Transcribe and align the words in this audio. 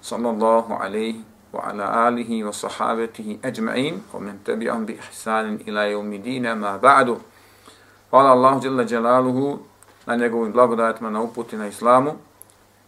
sallallahu 0.00 0.74
alayhi 0.74 1.24
wa 1.52 1.64
ala 1.66 2.06
alihi 2.06 2.44
wa 2.44 2.52
sahabatihi 2.52 3.40
ajma'in 3.42 4.02
wa 4.12 4.20
man 4.20 4.38
tabi'ahum 4.44 4.86
bi 4.86 4.94
ihsan 4.94 5.60
ila 5.66 5.86
yawm 5.86 6.10
ma 6.60 6.78
ba'du. 6.78 7.20
Wa 8.10 8.20
Allahu 8.20 8.34
allah 8.38 8.60
jalla 8.62 8.84
jalaluhu 8.84 9.60
na 10.06 10.16
njegovu 10.16 10.52
blagodat 10.52 11.00
ma 11.00 11.10
na 11.10 11.22
uputi 11.22 11.56
na 11.56 11.66
islamu. 11.66 12.18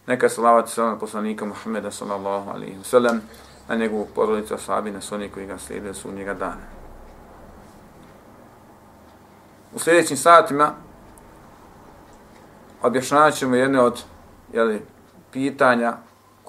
Neka 0.07 0.29
salavat 0.29 0.69
se 0.69 0.81
na 0.81 0.97
poslanika 0.97 1.45
muhameda 1.47 1.91
sallallahu 1.91 2.51
alayhi 2.51 2.79
wa 2.79 2.85
sallam 2.85 3.21
na 3.69 3.77
njegovu 3.77 4.07
porodicu 4.15 4.59
sahabe 4.59 4.91
na 4.91 5.01
soni 5.01 5.29
koji 5.29 5.47
ga 5.47 5.59
slede 5.59 5.95
su 5.95 6.13
njega 6.13 6.35
dana. 6.35 6.67
U 9.75 9.79
sledećim 9.79 10.17
satima 10.17 10.75
objašnjavaćemo 12.83 13.57
jedne 13.57 13.81
od 13.81 14.03
je 14.53 14.83
pitanja 15.33 15.97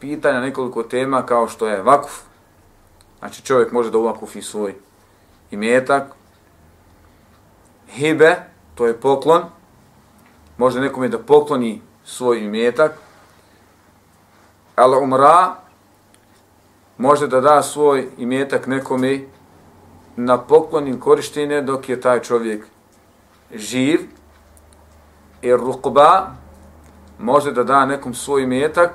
pitanja, 0.00 0.40
nekoliko 0.40 0.82
tema 0.82 1.26
kao 1.26 1.48
što 1.48 1.66
je 1.68 1.82
vakuf. 1.82 2.20
Znači 3.18 3.42
čovjek 3.42 3.72
može 3.72 3.90
da 3.90 3.98
uvakufi 3.98 4.42
svoj 4.42 4.74
imetak. 5.50 6.02
Hibe, 7.88 8.36
to 8.74 8.86
je 8.86 9.00
poklon. 9.00 9.42
Može 10.56 10.80
nekome 10.80 11.08
da 11.08 11.18
pokloni 11.18 11.82
svoj 12.04 12.44
imetak. 12.44 12.92
Al 14.76 15.02
umra, 15.02 15.54
može 16.98 17.26
da 17.26 17.40
da 17.40 17.62
svoj 17.62 18.08
imetak 18.18 18.66
nekome 18.66 19.20
na 20.16 20.38
poklonim 20.38 21.00
korištenje 21.00 21.62
dok 21.62 21.88
je 21.88 22.00
taj 22.00 22.22
čovjek 22.22 22.66
živ. 23.54 24.00
I 25.42 25.52
rukba, 25.52 26.30
može 27.18 27.52
da 27.52 27.64
da 27.64 27.86
nekom 27.86 28.14
svoj 28.14 28.42
imetak 28.42 28.94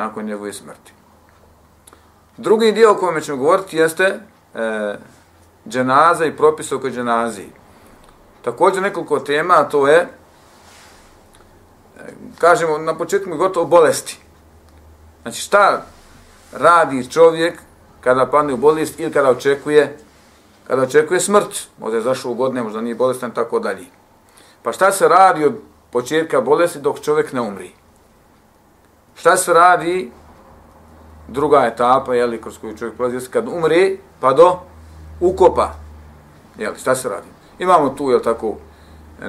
nakon 0.00 0.24
njegove 0.24 0.52
smrti. 0.52 0.92
Drugi 2.36 2.72
dio 2.72 2.92
o 2.92 2.94
kojem 2.94 3.20
ćemo 3.20 3.38
govoriti 3.38 3.76
jeste 3.76 4.04
e, 4.04 4.18
dženaza 5.68 6.24
i 6.24 6.36
propis 6.36 6.72
oko 6.72 6.90
dženaziji. 6.90 7.50
Također 8.42 8.82
nekoliko 8.82 9.20
tema, 9.20 9.54
a 9.54 9.68
to 9.68 9.88
je, 9.88 9.98
e, 9.98 10.08
kažemo 12.38 12.78
na 12.78 12.94
početku 12.94 13.36
gotovo 13.36 13.66
bolesti. 13.66 14.18
Znači 15.22 15.40
šta 15.40 15.84
radi 16.52 17.10
čovjek 17.10 17.60
kada 18.00 18.26
padne 18.26 18.52
u 18.52 18.56
bolest 18.56 19.00
ili 19.00 19.12
kada 19.12 19.30
očekuje 19.30 19.98
kada 20.70 20.82
očekuje 20.82 21.20
smrt, 21.20 21.66
možda 21.78 21.96
je 21.96 22.02
zašao 22.02 22.30
u 22.30 22.34
godine, 22.34 22.62
možda 22.62 22.80
nije 22.80 22.94
bolestan, 22.94 23.30
tako 23.30 23.58
dalje. 23.58 23.86
Pa 24.62 24.72
šta 24.72 24.92
se 24.92 25.08
radi 25.08 25.44
od 25.44 25.54
početka 25.90 26.40
bolesti 26.40 26.78
dok 26.78 27.00
čovjek 27.00 27.32
ne 27.32 27.40
umri? 27.40 27.72
Šta 29.14 29.36
se 29.36 29.52
radi 29.52 30.12
druga 31.28 31.66
etapa, 31.66 32.14
jeli, 32.14 32.40
kroz 32.40 32.58
koju 32.58 32.76
čovjek 32.76 32.96
prolazi, 32.96 33.30
kad 33.30 33.48
umre, 33.48 33.96
pa 34.20 34.32
do 34.32 34.58
ukopa. 35.20 35.74
Jeli, 36.58 36.78
šta 36.78 36.94
se 36.94 37.08
radi? 37.08 37.28
Imamo 37.58 37.88
tu, 37.88 38.10
jel 38.10 38.20
tako, 38.20 38.56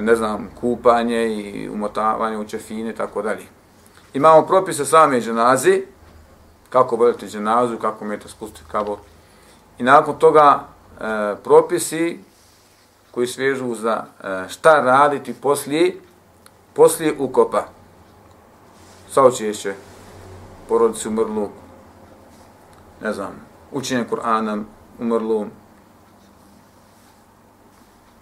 ne 0.00 0.16
znam, 0.16 0.50
kupanje 0.60 1.26
i 1.28 1.68
umotavanje 1.68 2.38
u 2.38 2.44
čefine, 2.44 2.94
tako 2.94 3.22
dalje. 3.22 3.46
Imamo 4.14 4.46
propise 4.46 4.84
same 4.84 5.20
dženazi, 5.20 5.82
kako 6.70 6.96
boljete 6.96 7.26
dženazu, 7.26 7.78
kako 7.78 8.04
umijete 8.04 8.28
spustiti 8.28 8.70
kabor. 8.72 8.98
I 9.78 9.82
nakon 9.82 10.18
toga 10.18 10.60
e, 10.60 11.34
propisi 11.44 12.20
koji 13.10 13.26
svežu 13.26 13.74
za 13.74 14.04
e, 14.24 14.48
šta 14.48 14.80
raditi 14.80 15.34
poslije, 15.34 15.96
poslije 16.74 17.14
ukopa 17.18 17.64
saučešće 19.12 19.74
porodici 20.68 21.08
umrlu, 21.08 21.48
ne 23.02 23.12
znam, 23.12 23.32
učenje 23.72 24.04
Kur'ana 24.10 24.62
umrlu, 24.98 25.46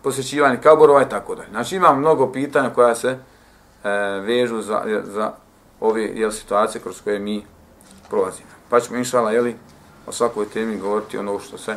posjećivanje 0.02 0.60
kaborova 0.62 1.02
i 1.02 1.08
tako 1.08 1.34
dalje. 1.34 1.48
Znači 1.50 1.76
imam 1.76 1.98
mnogo 1.98 2.32
pitanja 2.32 2.70
koja 2.70 2.94
se 2.94 3.08
e, 3.08 3.88
vežu 4.20 4.62
za, 4.62 5.02
za 5.04 5.32
ove 5.80 6.02
jel, 6.02 6.30
situacije 6.30 6.82
kroz 6.82 7.00
koje 7.00 7.18
mi 7.18 7.44
prolazimo. 8.08 8.48
Pa 8.68 8.80
ćemo 8.80 8.98
inšala, 8.98 9.32
jeli, 9.32 9.56
o 10.06 10.12
svakoj 10.12 10.48
temi 10.48 10.78
govoriti 10.78 11.18
ono 11.18 11.38
što 11.38 11.58
se, 11.58 11.76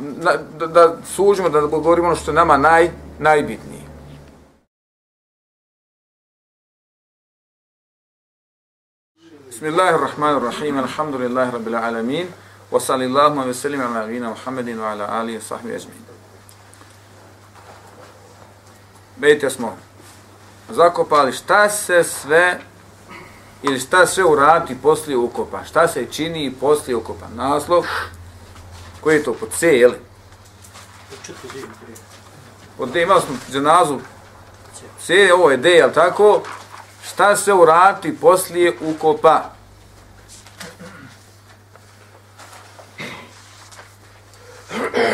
na, 0.00 0.30
da, 0.58 0.66
da 0.66 0.96
sužimo, 1.04 1.48
da 1.48 1.60
govorimo 1.60 2.06
ono 2.06 2.16
što 2.16 2.30
je 2.30 2.34
nama 2.34 2.56
naj, 2.56 2.90
najbitnije. 3.18 3.87
Bismillahirrahmanirrahim. 9.58 10.78
Alhamdulillahi 10.78 11.52
rabbil 11.52 11.74
alamin. 11.74 12.28
Wa 12.70 12.78
sallallahu 12.78 13.36
wa 13.36 13.54
sallim 13.54 13.80
ala 13.80 14.06
nabiyyina 14.06 14.28
Muhammadin 14.30 14.78
wa 14.78 14.92
ala 14.92 15.08
alihi 15.20 15.38
wa 15.38 15.42
sahbihi 15.42 15.74
ajma'in. 15.74 16.04
Bejte 19.16 19.50
smo 19.50 19.76
zakopali 20.70 21.32
šta 21.32 21.68
se 21.68 22.04
sve 22.04 22.60
ili 23.62 23.80
šta 23.80 24.06
sve 24.06 24.24
uradi 24.24 24.76
posle 24.82 25.16
ukopa. 25.16 25.64
Šta 25.64 25.88
se 25.88 26.06
čini 26.06 26.54
posle 26.60 26.94
ukopa? 26.94 27.26
Naslov 27.34 27.86
koji 29.00 29.16
je 29.16 29.22
to 29.22 29.32
po 29.34 29.46
C, 29.46 29.66
je 29.66 29.88
li? 29.88 29.98
Od 32.78 32.92
D 32.92 33.02
imali 33.02 33.20
smo 33.20 33.36
dženazu. 33.50 33.98
C, 35.00 35.32
ovo 35.34 35.50
je 35.50 35.56
D, 35.56 35.70
je 35.70 35.92
tako? 35.92 36.42
šta 37.10 37.36
se 37.36 37.52
urati 37.52 38.16
poslije 38.20 38.76
ukopa. 38.80 39.44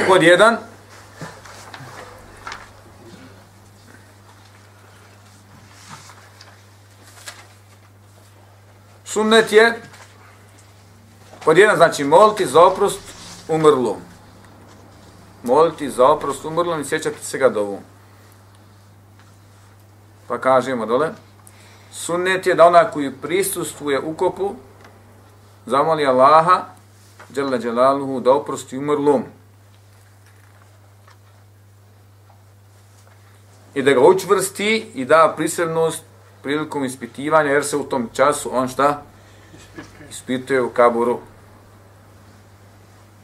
Pod 0.09 0.23
jedan, 0.23 0.59
sunnet 9.05 9.53
je, 9.53 9.81
pod 11.45 11.59
jedan 11.59 11.77
znači 11.77 12.05
moliti 12.05 12.47
za 12.47 12.63
oprost 12.63 13.01
umrlom. 13.49 13.97
Moliti 15.43 15.91
za 15.91 16.07
oprost 16.07 16.45
umrlom 16.45 16.81
i 16.81 16.85
sjećati 16.85 17.25
se 17.25 17.39
ga 17.39 17.49
dovu. 17.49 17.81
Pa 20.29 20.39
kažemo 20.39 20.87
dole, 20.87 21.11
sunnet 21.95 22.47
je 22.47 22.55
da 22.55 22.67
ona 22.67 22.91
koji 22.91 23.13
prisustuje 23.13 24.01
ukopu, 24.01 24.55
zamoli 25.67 26.07
Allaha, 26.07 26.65
dželle 27.33 27.59
dželaluhu, 27.59 28.21
da 28.21 28.33
oprosti 28.33 28.79
umrlom. 28.79 29.23
I 33.75 33.83
da 33.83 33.93
ga 33.93 34.01
učvrsti 34.01 34.91
i 34.95 35.05
da 35.05 35.35
prisrednost 35.37 36.03
prilikom 36.43 36.85
ispitivanja, 36.85 37.51
jer 37.51 37.65
se 37.65 37.77
u 37.77 37.85
tom 37.85 38.09
času 38.13 38.51
on 38.53 38.69
šta? 38.69 39.03
Ispituje 40.11 40.63
u 40.63 40.71
kaburu. 40.71 41.19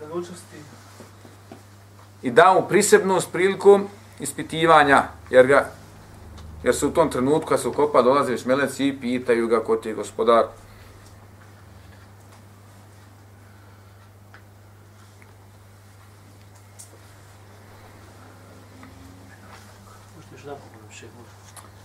Da 0.00 0.06
ga 0.06 0.14
učvrsti. 0.14 0.56
I 2.22 2.30
da 2.30 2.54
mu 2.54 2.68
prisebnost 2.68 3.32
prilikom 3.32 3.88
ispitivanja, 4.20 5.02
jer 5.30 5.46
ga 5.46 5.79
jer 6.62 6.74
se 6.74 6.86
u 6.86 6.90
tom 6.90 7.10
trenutku 7.10 7.48
kad 7.48 7.60
se 7.60 7.68
ukopa 7.68 8.02
dolaze 8.02 8.38
šmeleci 8.38 8.88
i 8.88 9.00
pitaju 9.00 9.48
ga 9.48 9.64
ko 9.64 9.76
ti 9.76 9.88
je 9.88 9.94
gospodar. 9.94 10.44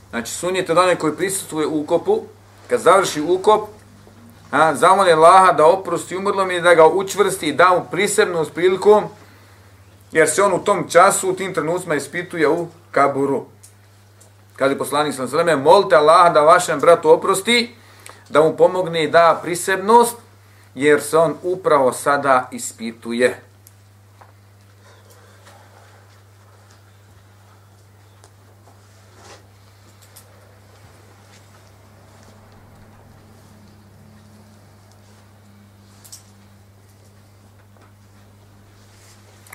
Znači, 0.09 0.31
sunijete 0.31 0.73
da 0.73 0.81
onaj 0.81 0.95
koji 0.95 1.15
prisutuje 1.15 1.67
ukopu, 1.67 2.21
kad 2.69 2.79
završi 2.81 3.21
ukop, 3.21 3.69
a, 4.51 4.75
zamoli 4.75 5.11
Allaha 5.11 5.51
da 5.51 5.65
oprosti 5.65 6.17
umrlom 6.17 6.51
i 6.51 6.61
da 6.61 6.75
ga 6.75 6.87
učvrsti 6.87 7.47
i 7.47 7.53
da 7.53 7.69
mu 7.69 7.85
prisebnu 7.91 8.45
prilikom, 8.53 9.03
jer 10.11 10.29
se 10.29 10.43
on 10.43 10.53
u 10.53 10.63
tom 10.63 10.89
času, 10.89 11.29
u 11.29 11.33
tim 11.33 11.53
trenucima 11.53 11.95
ispituje 11.95 12.49
u 12.49 12.67
kaburu. 12.91 13.45
Kaže 14.55 14.77
poslanik 14.77 15.13
sam 15.13 15.27
sveme, 15.27 15.55
molite 15.55 15.95
Allaha 15.95 16.29
da 16.29 16.41
vašem 16.41 16.79
bratu 16.79 17.09
oprosti, 17.09 17.75
da 18.29 18.41
mu 18.41 18.57
pomogne 18.57 19.03
i 19.03 19.09
da 19.11 19.39
prisebnost, 19.43 20.15
jer 20.75 21.01
se 21.01 21.17
on 21.17 21.35
upravo 21.43 21.93
sada 21.93 22.49
ispituje. 22.51 23.41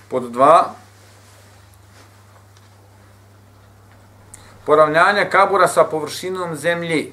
Pod 0.08 0.32
dva, 0.32 0.74
poravnjanje 4.64 5.30
kabura 5.30 5.68
sa 5.68 5.84
površinom 5.84 6.56
zemlji. 6.56 7.12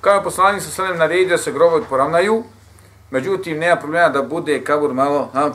Kao 0.00 0.14
je 0.14 0.22
poslanik 0.22 0.62
sa 0.62 0.70
sredem 0.70 0.98
naredio 0.98 1.36
da 1.36 1.38
se 1.38 1.52
grobovi 1.52 1.84
poravnaju, 1.88 2.44
međutim 3.10 3.58
nema 3.58 3.76
problema 3.76 4.08
da 4.08 4.22
bude 4.22 4.64
kabur 4.64 4.94
malo 4.94 5.30
ha, 5.32 5.50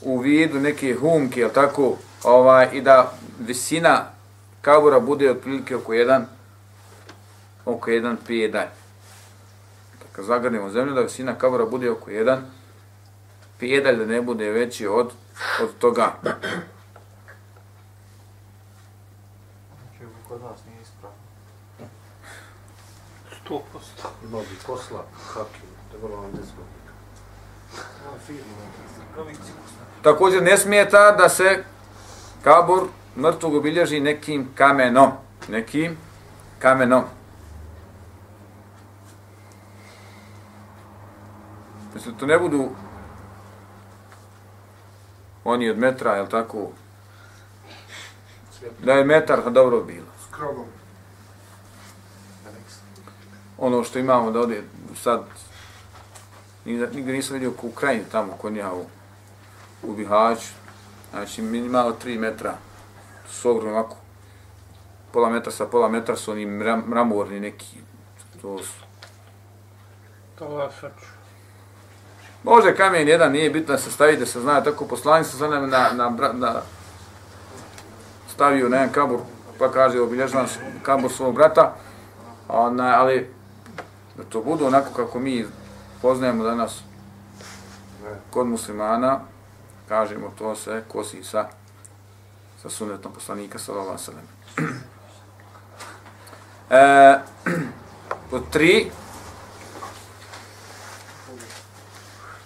u 0.00 0.18
vidu 0.18 0.60
neke 0.60 0.94
humke, 1.00 1.40
jel 1.40 1.50
tako, 1.50 1.96
ovaj, 2.24 2.68
i 2.72 2.80
da 2.80 3.12
visina 3.38 4.15
kabura 4.66 5.00
bude 5.00 5.30
otprilike 5.30 5.76
oko 5.76 5.92
jedan 5.92 6.26
oko 7.64 7.90
jedan 7.90 8.16
pedalj. 8.26 8.68
Kad 10.12 10.24
zagrnemo 10.24 10.70
zemlju, 10.70 10.94
da 10.94 11.00
visina 11.00 11.34
kabura 11.38 11.66
bude 11.66 11.90
oko 11.90 12.10
jedan 12.10 12.50
pedalj, 13.58 13.96
da 13.96 14.06
ne 14.06 14.22
bude 14.22 14.50
veći 14.50 14.86
od, 14.86 15.12
od 15.62 15.78
toga. 15.78 16.12
Kod 20.28 20.42
nas 20.42 20.58
nije 20.66 20.82
ispravno. 20.82 21.18
Sto 23.40 23.62
posto. 23.72 24.10
Imao 24.24 24.40
bi 24.40 24.56
posla, 24.66 25.04
hakim, 25.32 25.68
trebalo 25.90 26.22
vam 26.22 26.32
desko. 26.32 26.62
Ima 27.74 28.18
firma, 28.26 28.52
Rovici. 29.16 29.52
Također 30.02 30.42
ne 30.42 30.56
smijeta 30.56 31.12
da 31.12 31.28
se 31.28 31.64
kabur 32.44 32.88
mrtvog 33.16 33.54
obilježi 33.54 34.00
nekim 34.00 34.48
kamenom. 34.54 35.10
Nekim 35.48 35.96
kamenom. 36.58 37.04
Mislim, 41.94 42.14
to 42.14 42.26
ne 42.26 42.38
budu 42.38 42.68
oni 45.44 45.70
od 45.70 45.78
metra, 45.78 46.14
jel 46.14 46.26
tako? 46.26 46.68
Da 48.84 48.92
je 48.92 49.04
metar, 49.04 49.40
a 49.46 49.50
dobro 49.50 49.80
bilo. 49.80 50.06
s 50.22 50.34
krogom. 50.34 50.66
Ono 53.58 53.84
što 53.84 53.98
imamo 53.98 54.30
da 54.30 54.40
ovdje 54.40 54.64
sad, 55.02 55.22
nigde, 56.64 57.12
nisam 57.12 57.34
vidio 57.34 57.52
u 57.62 57.66
Ukrajini 57.66 58.04
tamo, 58.12 58.32
kod 58.32 58.56
ja 58.56 58.72
u, 58.72 58.84
u 59.82 59.94
Bihaću, 59.94 60.48
znači 61.10 61.42
minimalno 61.42 61.94
3 62.04 62.18
metra, 62.18 62.54
su 63.30 63.50
ogromno 63.50 63.72
ovako, 63.72 63.96
pola 65.12 65.30
metra 65.30 65.52
sa 65.52 65.66
pola 65.66 65.88
metra 65.88 66.16
su 66.16 66.32
oni 66.32 66.46
mram, 66.46 66.80
mramorni 66.80 67.40
neki, 67.40 67.76
to 68.42 68.58
su. 68.58 68.72
Hoću. 70.80 70.96
Može 72.42 72.76
kamen 72.76 73.08
jedan, 73.08 73.32
nije 73.32 73.50
bitno 73.50 73.72
da 73.72 73.78
se 73.78 73.90
stavi, 73.90 74.16
da 74.16 74.26
se 74.26 74.40
zna, 74.40 74.62
tako 74.62 74.84
poslanik 74.86 75.26
se 75.26 75.48
na, 75.48 75.60
na, 75.60 75.90
na, 75.92 76.32
na, 76.32 76.54
stavio 78.28 78.68
na 78.68 78.76
jedan 78.76 78.92
kabur, 78.92 79.20
pa 79.58 79.70
kaže, 79.70 80.00
obilježavam 80.00 80.46
s- 80.48 80.58
kabur 80.82 81.12
svog 81.12 81.34
brata, 81.34 81.74
ona, 82.48 82.94
ali 82.98 83.30
da 84.16 84.24
to 84.24 84.42
budu 84.42 84.66
onako 84.66 84.90
kako 84.96 85.18
mi 85.18 85.46
poznajemo 86.02 86.44
danas 86.44 86.80
kod 88.30 88.46
muslimana, 88.46 89.20
kažemo 89.88 90.32
to 90.38 90.54
se 90.54 90.82
kosi 90.88 91.24
sa 91.24 91.48
sa 92.62 92.70
sunnetom 92.70 93.12
poslanika 93.12 93.58
sallallahu 93.58 93.98
alejhi 93.98 94.06
ve 94.06 94.12
sellem. 94.12 94.28
E, 96.70 97.18
pod 98.30 98.50
tri, 98.50 98.90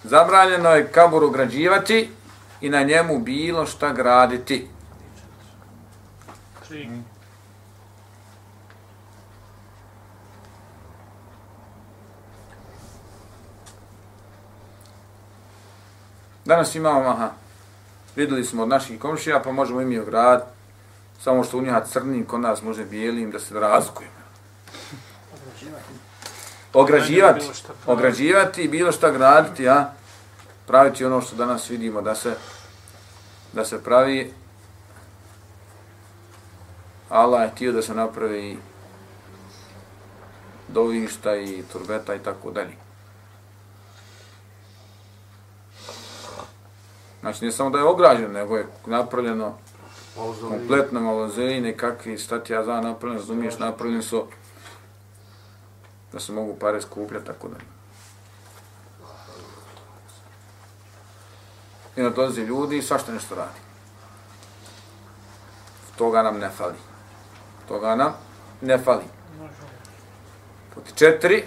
zabranjeno 0.03 0.69
je 0.69 0.91
kabur 0.91 1.23
ugrađivati 1.23 2.09
i 2.61 2.69
na 2.69 2.83
njemu 2.83 3.19
bilo 3.19 3.65
šta 3.65 3.93
graditi. 3.93 4.67
Tri. 6.67 6.89
Danas 16.45 16.75
imamo, 16.75 17.09
aha, 17.09 17.40
videli 18.15 18.45
smo 18.45 18.63
od 18.63 18.69
naših 18.69 18.99
komšija, 18.99 19.41
pa 19.43 19.51
možemo 19.51 19.81
i 19.81 19.85
mi 19.85 19.99
ograditi. 19.99 20.49
Samo 21.23 21.43
što 21.43 21.57
u 21.57 21.61
njega 21.61 21.85
crnim, 21.85 22.25
kod 22.25 22.41
nas 22.41 22.61
može 22.61 22.85
bijelim, 22.85 23.31
da 23.31 23.39
se 23.39 23.59
razlikujemo. 23.59 24.21
Ograđivati, 26.73 27.45
ograđivati 27.85 28.67
bilo 28.67 28.91
šta 28.91 29.11
graditi, 29.11 29.69
a 29.69 29.89
praviti 30.67 31.05
ono 31.05 31.21
što 31.21 31.35
danas 31.35 31.69
vidimo 31.69 32.01
da 32.01 32.15
se 32.15 32.35
da 33.53 33.65
se 33.65 33.83
pravi 33.83 34.33
Allah 37.09 37.41
je 37.41 37.49
htio 37.49 37.71
da 37.71 37.81
se 37.81 37.93
napravi 37.93 38.57
dovišta 40.67 41.35
i 41.35 41.63
turbeta 41.71 42.15
i 42.15 42.19
tako 42.19 42.51
dalje. 42.51 42.90
Znači, 47.21 47.41
nije 47.41 47.51
samo 47.51 47.69
da 47.69 47.77
je 47.77 47.83
ograđeno, 47.83 48.27
nego 48.27 48.57
je 48.57 48.67
napravljeno 48.85 49.57
kompletno 50.49 50.99
malozeji, 50.99 51.61
nekakvi 51.61 52.17
statija 52.17 52.63
za 52.63 52.81
napravljeno, 52.81 53.21
razumiješ, 53.21 53.59
napravljeni 53.59 54.03
su 54.03 54.25
da 56.13 56.19
se 56.19 56.31
mogu 56.31 56.55
pare 56.59 56.81
skupljati, 56.81 57.25
tako 57.25 57.47
da. 57.47 57.55
I 61.95 62.03
na 62.03 62.09
dolazi 62.09 62.41
ljudi 62.41 62.77
i 62.77 62.81
svašta 62.81 63.11
nešto 63.11 63.35
radi. 63.35 63.59
Toga 65.97 66.23
nam 66.23 66.37
ne 66.37 66.49
fali. 66.49 66.77
Toga 67.67 67.95
nam 67.95 68.13
ne 68.61 68.77
fali. 68.77 69.03
Pod 70.75 70.83
četiri, 70.95 71.43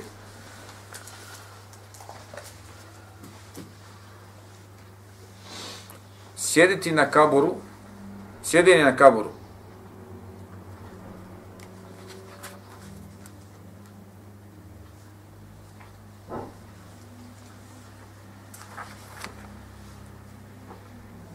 sjediti 6.54 6.92
na 6.92 7.10
kaburu, 7.10 7.54
sjedenje 8.44 8.84
na 8.84 8.96
kaburu. 8.96 9.30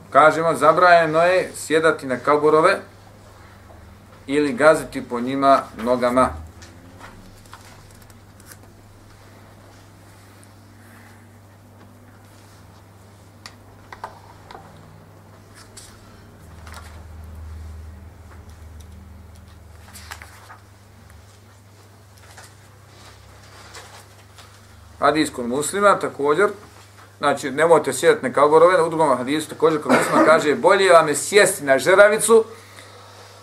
Kažemo, 0.10 0.54
zabrajeno 0.54 1.20
je 1.20 1.52
sjedati 1.56 2.08
na 2.08 2.18
kaburove 2.18 2.80
ili 4.28 4.54
gaziti 4.54 5.02
po 5.10 5.20
njima 5.20 5.62
nogama. 5.84 6.49
Hadis 25.10 25.30
kod 25.30 25.48
muslima 25.48 26.00
također, 26.00 26.50
znači 27.18 27.52
nemojte 27.52 27.94
sjedati 27.94 28.26
na 28.26 28.34
kaborove, 28.34 28.84
u 28.84 28.90
drugom 28.90 29.18
hadisu 29.18 29.50
također 29.50 29.82
kod 29.82 29.92
muslima 29.92 30.26
kaže 30.26 30.56
bolje 30.56 30.94
vam 30.94 31.08
je 31.08 31.16
sjesti 31.16 31.64
na 31.64 31.80
žeravicu 31.80 32.44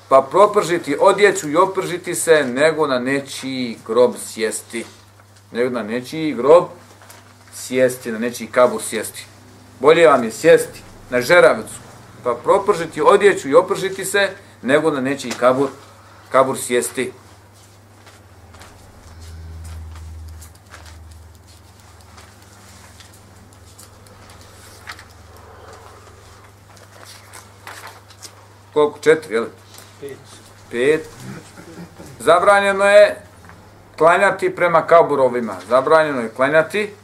pa 0.09 0.23
propržiti 0.31 0.97
odjeću 1.01 1.51
i 1.51 1.57
opržiti 1.57 2.15
se 2.15 2.45
nego 2.45 2.87
na 2.87 2.99
nečiji 2.99 3.79
grob 3.87 4.15
sjesti. 4.19 4.85
Nego 5.53 5.71
na 5.71 5.83
nečiji 5.83 6.35
grob 6.35 6.65
sjesti, 7.55 8.13
na 8.13 8.19
nečiji 8.19 8.49
kabur 8.49 8.83
sjesti. 8.83 9.27
Bolje 9.81 10.09
vam 10.09 10.25
je 10.25 10.31
sjesti 10.31 10.83
na 11.11 11.21
žeravicu 11.21 11.75
pa 12.25 12.35
propržiti 12.35 13.03
odjeću 13.03 13.49
i 13.49 13.55
opržiti 13.55 14.05
se 14.05 14.29
nego 14.63 14.91
na 14.91 15.01
nečiji 15.01 15.33
kabur, 15.33 15.69
kabur 16.31 16.59
sjesti. 16.59 17.13
Koliko? 28.77 28.99
Četiri, 28.99 29.35
jel? 29.35 29.47
Pet. 30.01 30.19
Pet. 30.71 31.09
Zabranjeno 32.19 32.85
je 32.85 33.23
klanjati 33.99 34.55
prema 34.55 34.87
kaburovima. 34.87 35.55
Zabranjeno 35.69 36.21
je 36.21 36.29
klanjati 36.29 36.95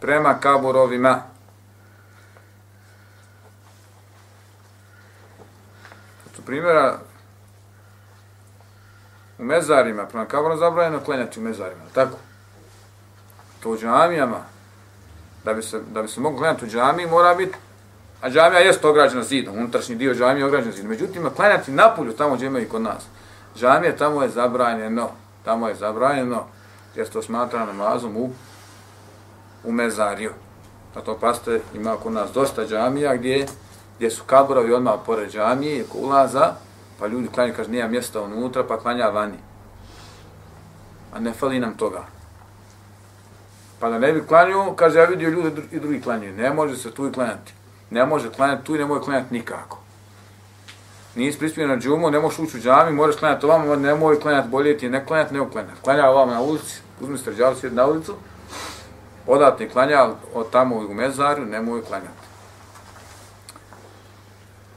prema 0.00 0.40
kaburovima. 0.40 1.22
Tu 6.36 6.42
primjera 6.42 6.98
u 9.38 9.44
mezarima, 9.44 10.06
prema 10.06 10.26
kaburovima 10.26 10.66
zabranjeno 10.66 11.04
klanjati 11.04 11.40
u 11.40 11.42
mezarima, 11.42 11.82
tako? 11.94 12.18
To 13.62 13.70
u 13.70 13.78
džamijama, 13.78 14.40
da 15.44 15.54
bi 15.54 15.62
se, 15.62 15.80
da 15.92 16.02
bi 16.02 16.08
se 16.08 16.20
moglo 16.20 16.38
klanjati 16.38 16.64
u 16.64 16.68
džamiji, 16.68 17.06
mora 17.06 17.34
biti 17.34 17.56
A 18.20 18.30
džamija 18.30 18.60
jeste 18.60 18.88
ograđena 18.88 19.22
zidom, 19.22 19.58
unutrašnji 19.58 19.94
dio 19.94 20.14
džamije 20.14 20.42
je 20.42 20.46
ograđen 20.46 20.72
zidom. 20.72 20.90
Međutim, 20.90 21.30
klanjati 21.36 21.72
napolju 21.72 22.12
tamo 22.12 22.34
gdje 22.34 22.46
imaju 22.46 22.68
kod 22.68 22.82
nas. 22.82 23.02
Džamija 23.56 23.96
tamo 23.96 24.22
je 24.22 24.28
zabranjeno, 24.28 25.10
tamo 25.44 25.68
je 25.68 25.74
zabranjeno, 25.74 26.44
jer 26.94 27.08
to 27.08 27.22
smatra 27.22 27.66
namazom 27.66 28.16
u, 28.16 28.30
u 29.64 29.72
mezariju. 29.72 30.32
Zato 30.94 31.18
paste 31.18 31.60
ima 31.74 31.96
kod 31.96 32.12
nas 32.12 32.30
dosta 32.32 32.66
džamija 32.66 33.16
gdje, 33.16 33.46
gdje 33.96 34.10
su 34.10 34.24
kaburovi 34.26 34.72
odmah 34.72 34.94
pored 35.06 35.30
džamije, 35.30 35.84
ko 35.84 35.98
ulaza, 35.98 36.54
pa 36.98 37.06
ljudi 37.06 37.28
klanjaju, 37.28 37.56
kaže, 37.56 37.70
nije 37.70 37.88
mjesta 37.88 38.22
unutra, 38.22 38.64
pa 38.64 38.78
klanja 38.78 39.06
vani. 39.06 39.38
A 41.14 41.20
ne 41.20 41.32
fali 41.32 41.60
nam 41.60 41.76
toga. 41.76 42.04
Pa 43.80 43.88
da 43.88 43.98
ne 43.98 44.12
bi 44.12 44.26
klanju, 44.26 44.74
kaže, 44.76 44.98
ja 44.98 45.04
vidio 45.04 45.28
ljude 45.28 45.62
i 45.70 45.80
drugi 45.80 46.00
klanjaju. 46.00 46.36
Ne 46.36 46.52
može 46.52 46.76
se 46.76 46.90
tu 46.90 47.08
i 47.08 47.12
klanjati 47.12 47.52
ne 47.90 48.06
može 48.06 48.32
klanjati 48.32 48.64
tu 48.64 48.74
i 48.74 48.78
ne 48.78 48.86
može 48.86 49.04
klanjati 49.04 49.34
nikako. 49.34 49.78
Nisi 51.14 51.38
prispio 51.38 51.66
na 51.66 51.76
džumu, 51.76 52.10
ne 52.10 52.20
možeš 52.20 52.38
ući 52.38 52.56
u 52.56 52.60
džami, 52.60 52.92
moraš 52.92 53.16
klanjati 53.16 53.46
ovamo, 53.46 53.76
ne 53.76 53.94
može 53.94 54.20
klanjati, 54.20 54.48
bolje 54.48 54.78
ti 54.78 54.88
ne 54.88 55.06
klanjati, 55.06 55.34
ne 55.34 55.50
klanjati. 55.50 55.80
Klanja 55.82 56.10
ovamo 56.10 56.32
na 56.32 56.40
ulici, 56.40 56.80
uzmi 57.00 57.18
sređavu 57.18 57.56
sjedi 57.56 57.76
na 57.76 57.86
ulicu, 57.86 58.14
odatni 59.26 59.68
klanja 59.68 60.08
od 60.34 60.50
tamo 60.50 60.76
u 60.76 60.94
mezaru, 60.94 61.44
ne 61.44 61.60
može 61.60 61.84
klanjati. 61.84 62.26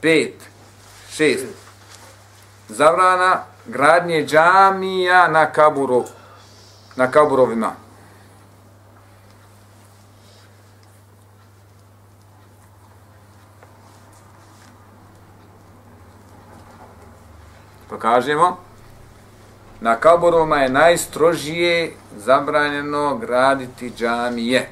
Pet, 0.00 0.34
šest, 1.10 1.46
zabrana 2.68 3.42
gradnje 3.66 4.26
džamija 4.26 5.28
na 5.28 5.52
kaburu, 5.52 6.04
na 6.96 7.10
kaburovima. 7.10 7.72
Kažemo, 18.00 18.56
na 19.80 19.96
kaborovima 19.96 20.56
je 20.56 20.68
najstrožije 20.68 21.92
zabranjeno 22.16 23.16
graditi 23.16 23.92
džamije. 23.96 24.68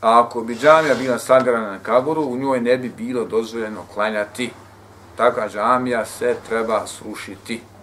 A 0.00 0.20
ako 0.20 0.40
bi 0.40 0.54
džamija 0.54 0.94
bila 0.94 1.18
sagrana 1.18 1.70
na 1.70 1.78
kaboru, 1.78 2.22
u 2.22 2.36
njoj 2.36 2.60
ne 2.60 2.78
bi 2.78 2.88
bilo 2.88 3.24
dozvoljeno 3.24 3.82
klanjati. 3.94 4.50
Takva 5.16 5.48
džamija 5.48 6.04
se 6.04 6.36
treba 6.48 6.86
srušiti. 6.86 7.73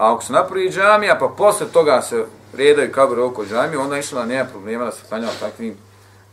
A 0.00 0.12
ako 0.12 0.22
se 0.22 0.32
napravi 0.32 0.70
džamija, 0.70 1.18
pa 1.18 1.28
posle 1.28 1.66
toga 1.66 2.02
se 2.02 2.26
redaju 2.52 2.92
kabure 2.92 3.22
oko 3.22 3.44
džamije, 3.44 3.78
onda 3.78 3.98
išla 3.98 4.26
nema 4.26 4.44
problema 4.44 4.84
da 4.84 4.92
se 4.92 5.02
klanjava 5.08 5.32
takvim 5.40 5.76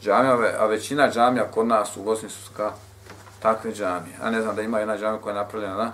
džamijama, 0.01 0.47
a 0.59 0.65
većina 0.65 1.09
džamija 1.11 1.51
kod 1.51 1.67
nas 1.67 1.97
u 1.97 2.03
Bosni 2.03 2.29
su 2.29 2.51
ka 2.57 2.71
takve 3.39 3.73
džamije. 3.73 4.15
A 4.21 4.31
ne 4.31 4.41
znam 4.41 4.55
da 4.55 4.61
ima 4.61 4.79
jedna 4.79 4.97
džamija 4.97 5.21
koja 5.21 5.31
je 5.31 5.41
napravljena 5.41 5.75
na, 5.75 5.93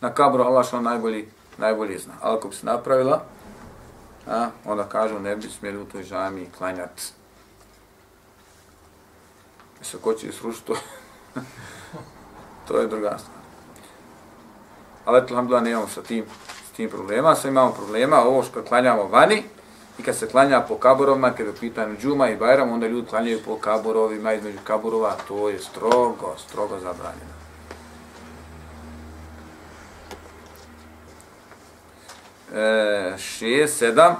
na 0.00 0.14
kabru, 0.14 0.42
Allah 0.42 0.66
što 0.66 0.80
najbolji, 0.80 1.28
najbolji 1.58 1.98
zna. 1.98 2.14
Ali 2.20 2.36
ako 2.38 2.48
bi 2.48 2.54
se 2.54 2.66
napravila, 2.66 3.22
a, 4.28 4.48
onda 4.64 4.84
kažu 4.84 5.18
ne 5.18 5.36
bi 5.36 5.48
smjeli 5.48 5.78
u 5.78 5.84
toj 5.84 6.04
džamiji 6.04 6.50
klanjati. 6.58 7.02
Mislim, 9.78 10.02
ko 10.02 10.12
će 10.12 10.32
srušiti 10.32 10.66
to? 10.66 10.74
to 12.68 12.80
je 12.80 12.86
druga 12.86 13.18
stvar 13.18 13.37
ali 15.08 15.20
alhamdulillah 15.20 15.64
nemamo 15.64 15.88
sa 15.88 16.02
tim, 16.02 16.24
s 16.68 16.76
tim 16.76 16.90
problema, 16.90 17.34
sve 17.34 17.50
imamo 17.50 17.72
problema, 17.72 18.22
ovo 18.22 18.42
što 18.42 18.62
klanjamo 18.62 19.04
vani, 19.04 19.42
i 19.98 20.02
kad 20.02 20.16
se 20.16 20.28
klanja 20.28 20.60
po 20.60 20.74
kaborovima, 20.74 21.30
kada 21.30 21.48
je 21.48 21.56
pitanju 21.60 21.96
džuma 21.96 22.28
i 22.28 22.36
bajram, 22.36 22.72
onda 22.72 22.86
ljudi 22.86 23.08
klanjaju 23.08 23.40
po 23.44 23.56
kaborovima, 23.56 24.32
između 24.32 24.58
kaborova, 24.64 25.16
to 25.28 25.48
je 25.48 25.58
strogo, 25.58 26.34
strogo 26.38 26.78
zabranjeno. 26.78 27.38
E, 32.54 33.18
šest, 33.18 33.78
sedam. 33.78 34.16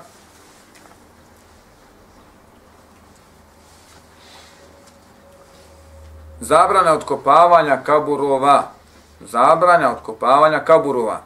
Zabrana 6.41 6.93
odkopavanja 6.93 7.77
kaburova 7.85 8.78
zabranja 9.21 9.91
odkopavanja 9.91 10.65
kaburova. 10.65 11.21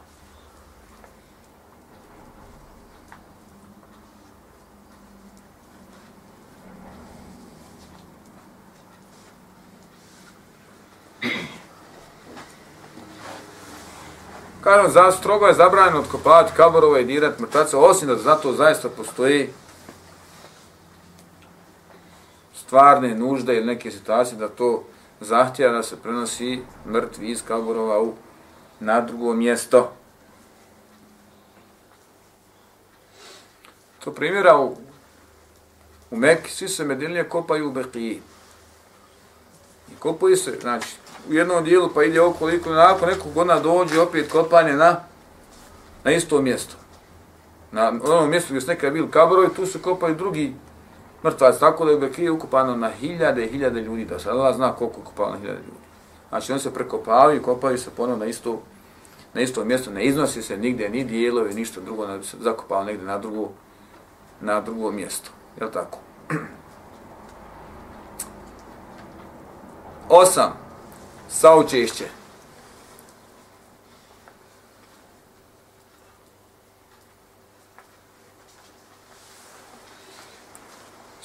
Kažem, 14.61 14.91
za 14.91 15.13
strogo 15.13 15.47
je 15.47 15.55
zabranjeno 15.55 16.01
otkopavati 16.01 16.53
kaburova 16.57 16.99
i 16.99 17.05
dirati 17.05 17.43
mrtvaca, 17.43 17.79
osim 17.79 18.09
da 18.09 18.17
zato 18.17 18.53
zaista 18.53 18.89
postoji 18.89 19.51
stvarne 22.55 23.15
nužde 23.15 23.57
ili 23.57 23.67
neke 23.67 23.91
situacije 23.91 24.39
da 24.39 24.49
to 24.49 24.85
zahtjeva 25.25 25.73
da 25.73 25.83
se 25.83 25.97
prenosi 25.97 26.62
mrtvi 26.87 27.31
iz 27.31 27.43
kaburova 27.49 28.02
u 28.02 28.14
na 28.81 29.00
drugo 29.00 29.35
mjesto. 29.35 29.93
To 34.05 34.12
primjera 34.12 34.59
u, 34.59 34.76
u 36.11 36.17
Mekki, 36.17 36.50
svi 36.50 36.69
se 36.69 36.85
Medinlije 36.85 37.29
kopaju 37.29 37.69
u 37.69 37.73
Bekiji. 37.73 38.21
I 39.93 39.95
kopaju 39.99 40.37
se, 40.37 40.59
znači, 40.61 40.97
u 41.29 41.33
jednom 41.33 41.64
dijelu 41.64 41.91
pa 41.95 42.05
ide 42.05 42.21
okoliko, 42.21 42.71
nakon 42.71 43.09
nekog 43.09 43.33
godina 43.33 43.61
dođe 43.61 44.00
opet 44.00 44.33
kopanje 44.33 44.73
na, 44.73 45.00
na 46.05 46.12
isto 46.12 46.41
mjesto. 46.41 46.75
Na 47.73 47.88
onom 47.88 48.31
mjestu 48.31 48.52
gdje 48.52 48.61
su 48.61 48.69
nekada 48.69 48.93
bili 48.93 49.11
kaborovi, 49.11 49.55
tu 49.57 49.67
se 49.67 49.83
kopaju 49.83 50.14
drugi 50.14 50.55
mrtvac, 51.25 51.59
tako 51.59 51.85
da 51.85 51.91
je 51.91 51.97
u 51.97 52.00
Bekiji 52.00 52.31
ukupano 52.31 52.76
na 52.76 52.91
hiljade 52.91 53.45
i 53.45 53.49
hiljade 53.49 53.81
ljudi, 53.81 54.05
da 54.05 54.19
se 54.19 54.31
Allah 54.31 54.57
zna 54.57 54.73
koliko 54.73 54.97
je 54.97 55.02
ukupano 55.02 55.31
na 55.33 55.38
hiljade 55.38 55.59
ljudi. 55.59 55.83
Znači, 56.29 56.52
oni 56.52 56.61
se 56.61 56.75
prekopavaju 56.75 57.37
i 57.37 57.43
kopaju 57.43 57.79
se 57.79 57.91
ponovno 57.91 58.25
na 58.25 58.31
isto, 58.31 58.62
na 59.35 59.41
isto 59.41 59.64
mjesto, 59.64 59.91
ne 59.91 60.05
iznosi 60.05 60.43
se 60.43 60.57
nigdje, 60.57 60.91
ni 60.91 61.05
dijelovi, 61.05 61.55
ništa 61.55 61.81
drugo, 61.81 62.07
ne 62.07 62.19
bi 62.19 62.25
se 62.25 62.37
zakopalo 62.41 62.85
negdje 62.85 63.07
na 63.07 63.19
drugo, 63.19 63.49
na 64.41 64.61
drugo 64.61 64.91
mjesto. 64.91 65.31
Je 65.61 65.67
li 65.67 65.73
tako? 65.73 65.99
Osam. 70.09 70.52
Saučešće. 71.29 72.22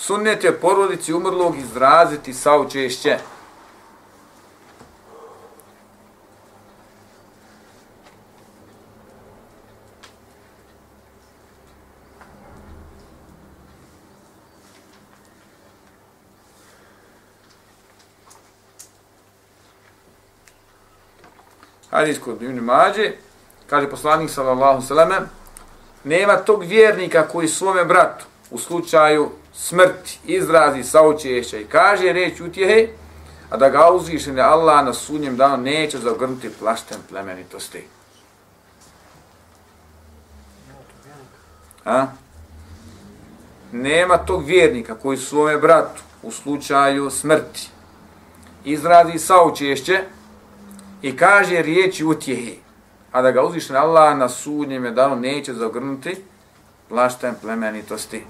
Sunnet 0.07 0.43
je 0.43 0.59
porodici 0.59 1.13
umrlog 1.13 1.57
izraziti 1.57 2.33
saučešće. 2.33 3.17
hadis 21.91 22.19
kod 22.19 22.41
Ibn 22.41 22.59
Mađe, 22.59 23.11
kaže 23.69 23.89
poslanik 23.89 24.29
sallallahu 24.29 24.81
sallam, 24.81 25.29
nema 26.03 26.37
tog 26.37 26.63
vjernika 26.63 27.27
koji 27.27 27.47
svome 27.47 27.85
bratu 27.85 28.25
u 28.51 28.57
slučaju 28.57 29.29
smrti 29.53 30.19
izrazi 30.25 30.83
saučešća 30.83 31.57
i 31.57 31.65
kaže 31.65 32.13
reč 32.13 32.41
utjehe, 32.41 32.87
a 33.49 33.57
da 33.57 33.69
ga 33.69 33.91
uzvišene 33.91 34.41
Allah 34.41 34.85
na 34.85 34.93
sudnjem 34.93 35.37
danu 35.37 35.63
neće 35.63 35.97
zagrnuti 35.97 36.49
plaštem 36.59 36.97
plemenitosti. 37.09 37.83
A? 41.85 42.07
Nema 43.71 44.17
tog 44.17 44.45
vjernika 44.45 44.95
koji 44.95 45.17
svome 45.17 45.57
bratu 45.57 46.01
u 46.23 46.31
slučaju 46.31 47.09
smrti 47.09 47.69
izrazi 48.65 49.19
saučešće, 49.19 50.03
i 51.01 51.17
kaže 51.17 51.61
riječi 51.61 52.05
utjehe, 52.05 52.53
a 53.11 53.21
da 53.21 53.31
ga 53.31 53.43
uzviše 53.43 53.75
Allah 53.75 54.17
na 54.17 54.29
sudnjem 54.29 54.95
danu 54.95 55.15
neće 55.15 55.53
zagrnuti 55.53 56.15
plaštem 56.89 57.35
plemenitosti. 57.41 58.23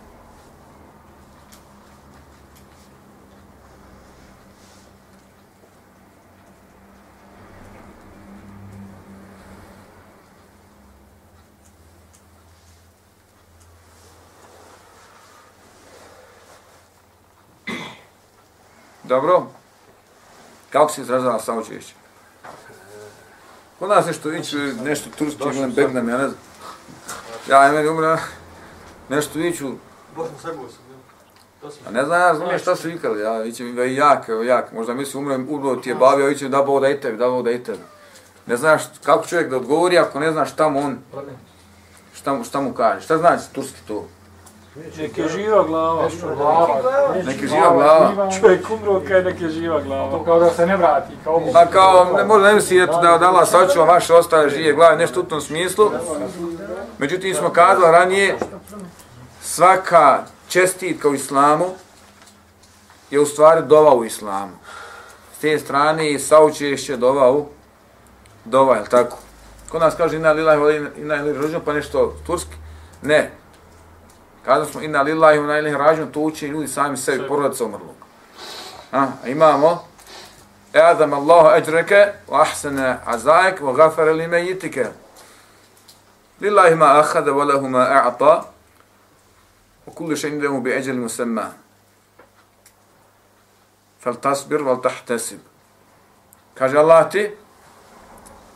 Dobro. 19.18 19.46
Kako 20.70 20.92
se 20.92 21.02
izrazala 21.02 21.40
sa 21.40 21.54
očišćem? 21.54 21.98
Kod 23.80 23.90
nas 23.90 24.06
nešto 24.06 24.34
ići, 24.34 24.58
nešto 24.58 25.10
turski, 25.18 25.44
gledam, 25.44 25.72
begnam, 25.72 26.10
ja 26.10 26.18
ne 26.18 26.28
znam. 26.28 26.40
Ja, 27.50 27.70
i 27.70 27.72
meni 27.72 27.90
umra, 27.90 28.20
nešto 29.10 29.40
iću. 29.40 29.72
Bosna 30.16 30.38
Srbovi 30.42 30.70
su, 30.70 31.80
A 31.88 31.92
ne 31.92 32.06
znam, 32.06 32.22
ja 32.22 32.36
znam 32.36 32.60
šta 32.60 32.76
su 32.76 32.88
vikali, 32.88 33.22
ja 33.22 33.46
ićem 33.46 33.80
i 33.80 33.96
jak, 33.96 34.30
evo 34.30 34.44
jak, 34.44 34.72
možda 34.72 34.94
misli 34.94 35.20
umre, 35.20 35.36
umro 35.36 35.76
ti 35.76 35.90
je 35.90 35.96
bavio, 35.96 36.30
ićem 36.30 36.52
da 36.52 36.62
bo 36.62 36.80
da 36.80 36.90
i 36.90 37.02
tebi, 37.02 37.18
da 37.18 37.30
bo 37.30 37.42
da 37.42 37.52
i 37.52 37.64
tebi. 37.64 37.84
Ne 38.46 38.58
znaš 38.58 38.82
kako 39.04 39.28
čovjek 39.28 39.50
da 39.50 39.58
odgovori 39.58 39.98
ako 39.98 40.20
ne 40.20 40.32
znaš 40.32 40.52
šta 40.52 40.70
mu 40.70 40.80
on, 40.80 40.98
šta 42.14 42.34
mu, 42.34 42.44
šta 42.44 42.62
mu 42.62 42.74
kaže, 42.74 43.02
šta 43.02 43.18
znači 43.18 43.44
turski 43.54 43.80
to? 43.88 44.08
Nek 44.78 45.18
je 45.18 45.28
živa 45.30 45.64
glava. 45.64 46.10
Nek 47.26 47.42
je 47.42 47.48
živa 47.48 47.74
glava. 47.74 48.32
Čovjek 48.40 48.70
umro 48.70 49.02
kaj 49.08 49.24
nek 49.24 49.42
je 49.42 49.50
živa 49.50 49.82
glava. 49.82 50.12
To 50.12 50.24
kao 50.24 50.40
da 50.40 50.50
se 50.50 50.66
ne 50.66 50.78
vrati. 50.78 51.14
Kao 51.24 51.42
Pa 51.54 51.66
kao, 51.66 52.14
ne 52.18 52.24
možda 52.26 52.48
ne 52.48 52.54
misli 52.54 52.84
eto, 52.84 53.00
da 53.02 53.14
od 53.14 53.24
Allah 53.24 53.48
sačuva 53.48 53.86
vaše 53.86 54.14
ostaje 54.14 54.50
žije 54.50 54.74
glave, 54.74 54.98
nešto 54.98 55.20
u 55.20 55.24
tom 55.24 55.42
smislu. 55.42 55.92
Međutim, 56.98 57.36
smo 57.36 57.50
kazali 57.50 57.92
ranije, 57.92 58.38
svaka 59.42 60.24
čestitka 60.48 61.10
u 61.10 61.14
islamu 61.14 61.66
je 63.12 63.20
u 63.20 63.26
stvari 63.26 63.62
dova 63.62 63.96
u 63.96 64.06
islamu. 64.06 64.54
S 65.38 65.40
te 65.40 65.60
strane 65.60 66.12
i 66.12 66.20
saučešće 66.20 66.98
dova 66.98 67.32
u 67.32 67.46
dova, 68.46 68.76
je 68.76 68.84
tako? 68.90 69.18
Kod 69.70 69.82
nas 69.82 69.96
kaže 69.96 70.16
ina 70.16 70.32
lillahi 70.32 70.60
ina 70.98 71.16
ilahi 71.16 71.34
rođen, 71.34 71.62
pa 71.66 71.74
nešto 71.74 72.16
turski. 72.26 72.56
Ne, 73.02 73.32
Kada 74.48 74.66
smo 74.66 74.82
inna 74.82 75.02
lillahi 75.02 75.40
wa 75.40 75.60
ilaihi 75.60 75.78
rađun, 75.78 76.12
to 76.12 76.20
uči 76.20 76.48
ljudi 76.48 76.68
sami 76.68 76.98
sebi, 76.98 77.28
porodica 77.28 77.66
umrlog. 77.66 77.96
A, 78.92 79.08
imamo, 79.26 79.84
Adam 80.74 81.14
Allahu 81.14 81.48
ajreke, 81.48 82.06
wa 82.28 82.42
ahsana 82.42 83.00
azaik, 83.06 83.60
wa 83.62 83.74
gafara 83.76 84.12
li 84.12 84.28
mejitike. 84.28 84.86
Lillahi 86.42 86.76
ma 86.76 86.86
ahada, 87.00 87.32
wa 87.32 87.44
lahu 87.44 87.70
ma 87.70 87.80
a'ata, 87.80 88.44
wa 89.86 89.94
kulli 89.94 90.16
še 90.16 90.30
indemu 90.30 90.62
bi 90.62 90.72
eđeli 90.72 91.00
musemma. 91.00 91.52
Fal 94.00 94.16
tasbir, 94.16 94.64
wal 94.64 94.80
tahtesib. 94.82 95.44
Kaže 96.54 96.78
Allah 96.78 97.10
ti, 97.12 97.28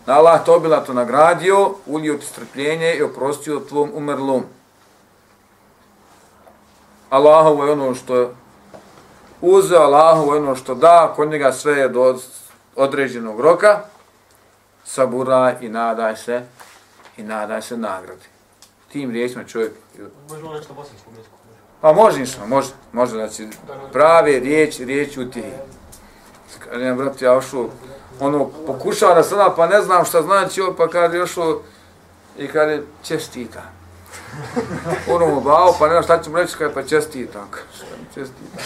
Allah 0.08 0.40
to 0.46 0.60
bila 0.60 0.80
to 0.86 0.94
nagradio, 0.94 1.76
ulio 1.86 2.18
ti 2.18 2.26
strpljenje 2.26 2.96
i 2.96 3.04
oprostio 3.04 3.60
tvom 3.60 3.92
umrlom. 3.94 4.61
Allahovo 7.12 7.66
je 7.66 7.72
ono 7.72 7.96
što 7.96 8.34
uzeo, 9.42 9.82
Allahovo 9.82 10.34
je 10.34 10.42
ono 10.42 10.56
što 10.56 10.76
da, 10.76 11.14
kod 11.16 11.30
njega 11.30 11.52
sve 11.52 11.74
je 11.74 11.90
do 11.90 12.20
određenog 12.76 13.40
roka, 13.40 13.80
sabura 14.84 15.56
i 15.62 15.70
nadaj 15.70 16.16
se, 16.18 16.44
i 17.18 17.24
nadaj 17.24 17.62
se 17.62 17.78
nagradi. 17.78 18.26
Tim 18.92 19.12
riječima 19.12 19.44
čovjek... 19.44 19.72
Možemo 20.30 20.54
nešto 20.54 20.74
bosanskom 20.74 21.14
jeziku. 21.18 21.36
Pa 21.82 21.94
može 21.94 22.20
ništa, 22.20 22.46
može, 22.46 22.70
može 22.92 23.30
će 23.30 23.48
prave 23.92 24.40
riječ, 24.40 24.80
riječ 24.80 25.18
u 25.18 25.32
ti. 25.32 25.44
Kad 26.60 26.82
je, 26.82 26.94
brat, 26.94 27.22
ja 27.22 27.34
ošao, 27.34 27.70
ono, 28.20 28.50
pokušao 28.68 29.16
da 29.16 29.24
sada, 29.24 29.54
pa 29.56 29.68
ne 29.68 29.82
znam 29.82 30.06
šta 30.06 30.22
znači, 30.22 30.62
pa 30.78 30.88
kad 30.88 31.14
je 31.14 31.24
ošao, 31.24 31.62
i 32.38 32.48
kad 32.48 32.70
je 32.70 32.84
čestita 33.04 33.81
ono 35.14 35.28
mu 35.28 35.42
bao, 35.42 35.76
pa 35.80 35.88
ne 35.88 35.92
znam 35.92 36.04
šta 36.04 36.24
ću 36.24 36.30
mu 36.30 36.38
reći, 36.38 36.58
kaj 36.58 36.74
pa 36.74 36.84
čestitam. 36.84 37.50
Čestitam. 38.14 38.64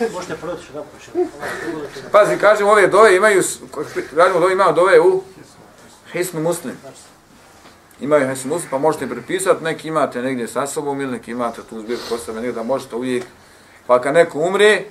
Možete 0.14 0.36
prodati 0.36 0.64
što 0.64 0.72
da 0.72 0.82
poče. 0.82 1.10
Pazi, 2.12 2.38
kažem, 2.38 2.66
ove 2.66 2.86
dove 2.86 3.16
imaju, 3.16 3.42
kažem, 4.14 4.40
dove 4.40 4.52
imaju 4.52 4.72
dove 4.72 5.00
u 5.00 5.22
Hisnu 6.12 6.40
Muslim. 6.40 6.74
Imaju 8.00 8.28
Hisnu 8.28 8.54
Muslim, 8.54 8.70
pa 8.70 8.78
možete 8.78 9.08
prepisati, 9.08 9.64
neki 9.64 9.88
imate 9.88 10.22
negdje 10.22 10.48
sa 10.48 10.66
sobom 10.66 11.00
ili 11.00 11.12
neki 11.12 11.30
imate 11.30 11.60
tu 11.70 11.80
zbir 11.80 11.98
postave, 12.08 12.40
negdje 12.40 12.52
da 12.52 12.62
možete 12.62 12.96
uvijek. 12.96 13.24
Pa 13.86 14.00
kad 14.00 14.14
neko 14.14 14.38
umre, 14.38 14.84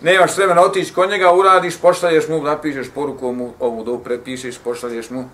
nemaš 0.00 0.36
vremena 0.36 0.62
otići 0.62 0.94
kod 0.94 1.10
njega, 1.10 1.32
uradiš, 1.32 1.80
pošalješ 1.80 2.28
mu, 2.28 2.42
napišeš 2.42 2.90
porukom 2.94 3.36
mu, 3.36 3.52
ovu 3.60 3.84
dovu 3.84 3.98
prepišeš, 3.98 4.58
pošalješ 4.58 5.10
mu 5.10 5.28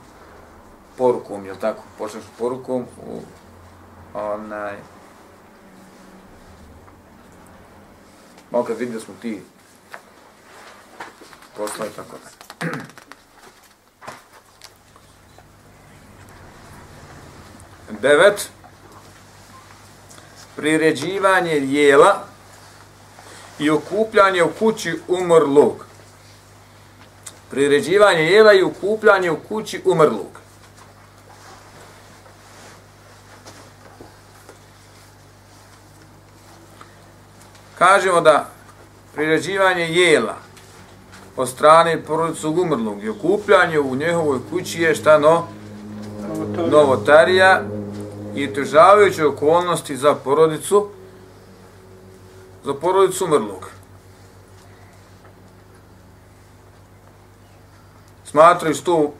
porukom, 0.98 1.46
jel 1.46 1.56
tako? 1.60 1.82
Pošalješ 1.98 2.26
porukom 2.38 2.86
u 3.06 3.20
onaj, 4.18 4.76
malo 8.50 8.64
kad 8.64 8.78
vidio 8.78 9.00
smo 9.00 9.14
ti 9.22 9.42
posla 11.56 11.86
i 11.86 11.90
tako 11.96 12.16
da. 12.24 12.66
Devet, 18.02 18.50
priređivanje 20.56 21.52
jela 21.52 22.24
i 23.58 23.70
okupljanje 23.70 24.42
u 24.42 24.50
kući 24.58 25.00
umrlog. 25.08 25.84
Priređivanje 27.50 28.22
jela 28.22 28.52
i 28.52 28.62
okupljanje 28.62 29.30
u 29.30 29.36
kući 29.48 29.82
umrlog. 29.84 30.47
Kažemo 37.78 38.20
da 38.20 38.50
priređivanje 39.14 39.88
jela 39.88 40.36
od 41.36 41.48
strane 41.48 42.02
porodicog 42.02 42.58
umrlog 42.58 43.04
i 43.04 43.08
okupljanje 43.08 43.78
u 43.78 43.96
njehovoj 43.96 44.38
kući 44.50 44.82
je 44.82 44.94
šta 44.94 45.18
no? 45.18 45.46
Novotarija 46.70 47.62
i 48.34 48.52
težavajuće 48.54 49.26
okolnosti 49.26 49.96
za 49.96 50.14
porodicu 50.14 50.88
za 52.64 52.74
porodicu 52.74 53.24
umrlog. 53.24 53.70
Smatraju 58.24 58.74
što 58.74 59.12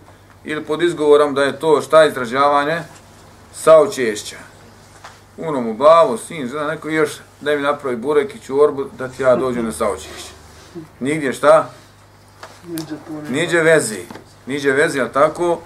ili 0.45 0.65
pod 0.65 0.83
izgovorom 0.83 1.35
da 1.35 1.43
je 1.43 1.61
to 1.61 1.81
šta 1.81 2.05
izražavanje 2.05 2.83
saučešća. 3.53 4.37
Uno 5.37 5.61
mu 5.61 5.75
bavu, 5.75 6.19
sin, 6.19 6.49
zna 6.49 6.67
neko 6.67 6.89
još 6.89 7.11
da 7.41 7.57
mi 7.57 7.63
napravi 7.63 7.97
burek 7.97 8.35
i 8.35 8.41
čorbu 8.41 8.85
da 8.99 9.09
ti 9.09 9.23
ja 9.23 9.37
dođem 9.37 9.65
na 9.65 9.73
saučešće. 9.73 10.33
Nigdje 11.01 11.33
šta? 11.33 11.71
Niđe 13.31 13.63
vezi. 13.63 14.03
Niđe 14.47 14.73
vezi, 14.73 15.01
ali 15.01 15.13
tako? 15.13 15.59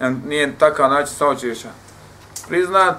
E, 0.00 0.10
nije 0.10 0.58
takav 0.58 0.90
način 0.90 1.14
saučešća. 1.14 1.68
Priznat 2.48 2.96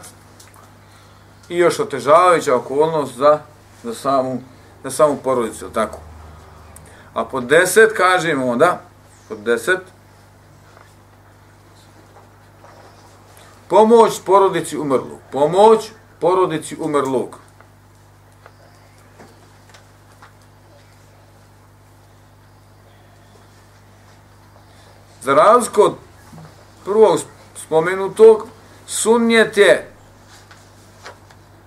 i 1.50 1.58
još 1.58 1.80
otežavajuća 1.80 2.56
okolnost 2.56 3.16
za, 3.16 3.40
za, 3.84 3.94
samu, 3.94 4.42
za 4.84 4.92
samu 4.92 5.18
porodicu, 5.24 5.70
tako? 5.70 6.00
A 7.14 7.26
po 7.26 7.42
deset 7.42 7.94
kažemo 7.94 8.48
onda, 8.48 8.82
po 9.30 9.36
deset, 9.36 9.80
Pomoć 13.68 14.22
porodici 14.26 14.78
umrlog. 14.78 15.20
Pomoć 15.32 15.92
porodici 16.20 16.78
umrlog. 16.80 17.40
Za 25.22 25.34
razliku 25.34 25.82
od 25.82 25.96
prvog 26.86 27.20
spomenutog, 27.56 28.48
sunjet 28.88 29.58
je 29.58 29.92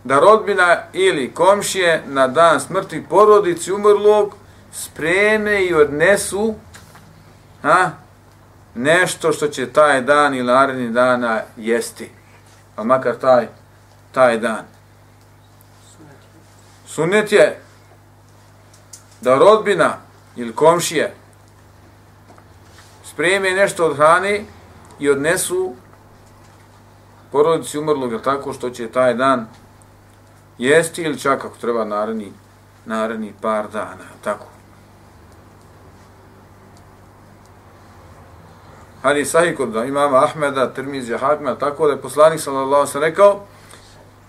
da 0.05 0.21
rodbina 0.21 0.77
ili 0.93 1.35
komšije 1.35 2.03
na 2.07 2.29
dan 2.29 2.61
smrti 2.61 3.05
porodici 3.09 3.73
umrlog 3.73 4.35
spreme 4.73 5.65
i 5.65 5.75
odnesu 5.75 6.55
a, 7.63 7.91
nešto 8.75 9.33
što 9.33 9.49
će 9.49 9.73
taj 9.73 10.01
dan 10.01 10.35
ili 10.35 10.47
naredni 10.47 10.91
dana 10.91 11.41
jesti. 11.57 12.11
Pa 12.75 12.85
makar 12.85 13.17
taj, 13.17 13.49
taj 14.12 14.38
dan. 14.38 14.64
Sunnet 16.87 17.33
je 17.33 17.61
da 19.21 19.38
rodbina 19.38 19.97
ili 20.37 20.55
komšije 20.55 21.14
spreme 23.05 23.51
nešto 23.51 23.87
od 23.87 23.97
hrane 23.97 24.44
i 24.99 25.11
odnesu 25.11 25.75
porodici 27.33 27.79
umrlog 27.79 28.23
tako 28.25 28.53
što 28.53 28.71
će 28.71 28.88
taj 28.88 29.14
dan 29.14 29.47
jesti 30.59 31.03
ili 31.03 31.18
čak 31.18 31.44
ako 31.44 31.57
treba 31.61 31.85
naredni, 31.85 32.33
naredni 32.87 33.35
par 33.40 33.68
dana. 33.73 34.05
Tako. 34.25 34.47
Ali 39.03 39.25
sahih 39.25 39.57
kod 39.57 39.75
imama 39.88 40.25
Ahmeda, 40.25 40.73
Tirmizija, 40.75 41.18
Hakma, 41.18 41.55
tako 41.55 41.87
da 41.87 41.92
je 41.92 42.03
poslanik 42.03 42.40
sallallahu 42.40 42.87
sallam 42.87 43.09
rekao, 43.09 43.40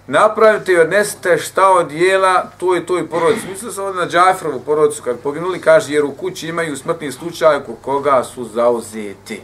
napravite 0.10 0.74
i 0.74 0.80
odnesite 0.80 1.38
šta 1.38 1.70
od 1.72 1.92
jela 1.92 2.50
to 2.58 2.76
i 2.78 2.86
to 2.86 3.00
i 3.00 3.08
porodicu. 3.08 3.48
Mislim 3.50 3.72
se 3.72 3.82
na 3.82 4.08
Džajfrovu 4.08 4.60
porodicu, 4.60 5.04
kad 5.04 5.20
poginuli, 5.20 5.62
kaže, 5.62 5.94
jer 5.94 6.06
u 6.06 6.12
kući 6.12 6.48
imaju 6.48 6.78
smrtni 6.78 7.12
slučaj 7.12 7.64
ko 7.64 7.76
koga 7.82 8.24
su 8.24 8.46
zauzeti. 8.46 9.42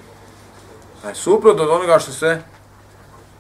Pa 0.93 1.01
znači, 1.01 1.21
suprot 1.21 1.59
od 1.59 1.69
onoga 1.69 1.99
što 1.99 2.11
se 2.11 2.41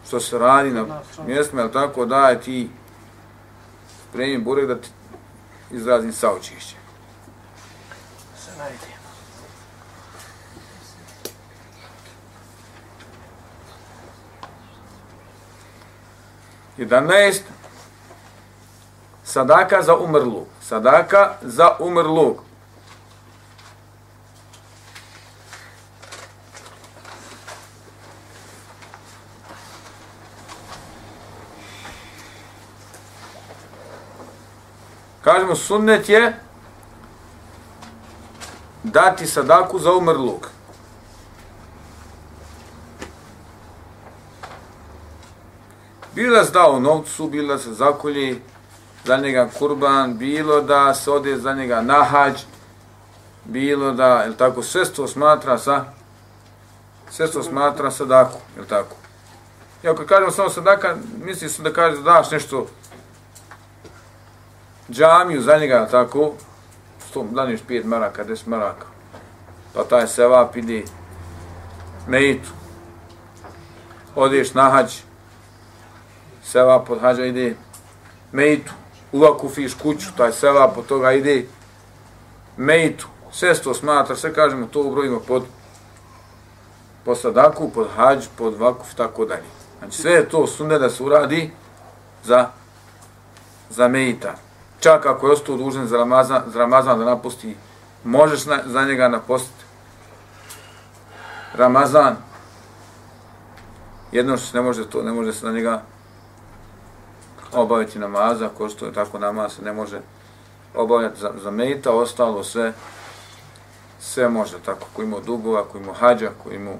što 0.07 0.19
se 0.19 0.37
radi 0.37 0.71
na 0.71 1.01
mjestima, 1.27 1.61
jel 1.61 1.71
tako, 1.71 2.05
daje 2.05 2.41
ti 2.41 2.69
spremim 4.09 4.43
burek 4.43 4.67
da 4.67 4.75
ti 4.75 4.89
izrazim 5.71 6.13
saučišće. 6.13 6.75
Se 8.37 8.51
najde. 8.57 8.94
11. 16.77 17.43
Sadaka 19.23 19.81
za 19.81 19.95
umrlu. 19.95 20.47
Sadaka 20.61 21.37
za 21.41 21.77
umrlu. 21.79 22.37
Kažemo, 35.21 35.55
sunnet 35.55 36.09
je 36.09 36.39
dati 38.83 39.27
sadaku 39.27 39.79
za 39.79 39.93
umrlog. 39.93 40.54
Bilo 46.15 46.35
da 46.35 46.45
se 46.45 46.51
dao 46.51 46.79
novcu, 46.79 47.27
bilo 47.27 47.47
da 47.47 47.59
se 47.59 47.73
zakolji 47.73 48.41
za 49.05 49.17
njega 49.17 49.49
kurban, 49.59 50.17
bilo 50.17 50.61
da 50.61 50.93
se 50.93 51.11
ode 51.11 51.37
za 51.37 51.53
njega 51.53 51.81
nahađ, 51.81 52.41
bilo 53.45 53.91
da, 53.91 54.07
je 54.07 54.37
tako, 54.37 54.63
sve 54.63 54.85
to 54.85 55.07
smatra 55.07 55.57
sa, 55.57 55.85
sve 57.09 57.27
to 57.27 57.43
smatra 57.43 57.91
sadaku, 57.91 58.37
je 58.57 58.67
tako? 58.67 58.95
I 59.83 59.87
ako 59.87 60.05
kažemo 60.05 60.31
samo 60.31 60.49
sadaka, 60.49 60.95
misli 61.25 61.49
se 61.49 61.61
da 61.61 61.73
kaže 61.73 61.95
da 61.95 62.01
daš 62.01 62.31
nešto 62.31 62.67
džamiju 64.91 65.41
za 65.41 65.57
njega, 65.57 65.87
tako, 65.91 66.33
sto, 67.09 67.25
daniš 67.31 67.59
pet 67.67 67.85
maraka, 67.85 68.23
des 68.23 68.45
maraka, 68.45 68.85
pa 69.73 69.83
taj 69.83 70.07
sevap 70.07 70.55
ide 70.55 70.83
meitu, 72.07 72.49
odeš 74.15 74.53
na 74.53 74.69
hađ, 74.69 74.93
sela 76.45 76.79
pod 76.83 77.01
hađa 77.01 77.25
ide 77.25 77.55
mejtu, 78.31 78.71
uvakufiš 79.11 79.73
kuću, 79.73 80.07
taj 80.17 80.31
sela 80.31 80.67
pod 80.67 80.85
toga 80.85 81.11
ide 81.11 81.45
mejtu, 82.57 83.07
sve 83.31 83.53
to 83.53 83.73
smatra, 83.73 84.15
sve 84.15 84.33
kažemo, 84.33 84.67
to 84.67 84.81
ubrojimo 84.81 85.19
pod 85.19 85.43
po 87.05 87.15
sadaku, 87.15 87.69
pod 87.69 87.87
hađ, 87.95 88.25
pod 88.37 88.57
vakuf, 88.57 88.93
tako 88.95 89.25
dalje. 89.25 89.45
Znači 89.79 90.01
sve 90.01 90.11
je 90.11 90.29
to 90.29 90.47
sunne 90.47 90.79
da 90.79 90.89
se 90.89 91.03
uradi 91.03 91.51
za, 92.23 92.49
za 93.69 93.87
mejita. 93.87 94.35
Čak 94.79 95.05
ako 95.05 95.27
je 95.27 95.33
ostao 95.33 95.57
dužen 95.57 95.87
za 95.87 95.97
Ramazan, 95.97 96.41
za 96.47 96.59
Ramazan 96.59 96.99
da 96.99 97.05
napusti, 97.05 97.55
možeš 98.03 98.45
na, 98.45 98.59
za 98.65 98.85
njega 98.85 99.07
napustiti. 99.07 99.65
Ramazan, 101.53 102.15
jedno 104.11 104.37
što 104.37 104.47
se 104.47 104.57
ne 104.57 104.63
može 104.63 104.89
to, 104.89 105.03
ne 105.03 105.11
može 105.11 105.33
se 105.33 105.45
na 105.45 105.51
njega 105.51 105.81
obaviti 107.55 107.99
namaza, 107.99 108.49
ko 108.57 108.69
što 108.69 108.85
je 108.85 108.93
tako 108.93 109.19
namaz 109.19 109.55
se 109.55 109.61
ne 109.61 109.73
može 109.73 110.01
obavljati 110.75 111.19
za, 111.19 111.31
za 111.43 111.51
mejta, 111.51 111.91
ostalo 111.91 112.43
sve 112.43 112.73
sve 113.99 114.29
može, 114.29 114.59
tako 114.65 114.87
ko 114.93 115.01
ima 115.01 115.19
dugova, 115.19 115.63
ko 115.63 115.77
ima 115.77 115.93
hađa, 115.93 116.31
ko 116.43 116.51
ima 116.51 116.71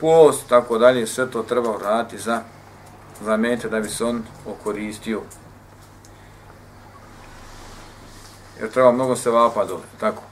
post, 0.00 0.48
tako 0.48 0.78
dalje, 0.78 1.06
sve 1.06 1.30
to 1.30 1.42
treba 1.42 1.76
uraditi 1.76 2.18
za, 2.18 2.42
za 3.20 3.36
mejta 3.36 3.68
da 3.68 3.80
bi 3.80 3.88
se 3.88 4.04
on 4.04 4.22
okoristio. 4.46 5.22
Jer 8.60 8.70
treba 8.70 8.92
mnogo 8.92 9.16
se 9.16 9.30
vapa 9.30 9.64
dole, 9.64 9.82
tako. 10.00 10.22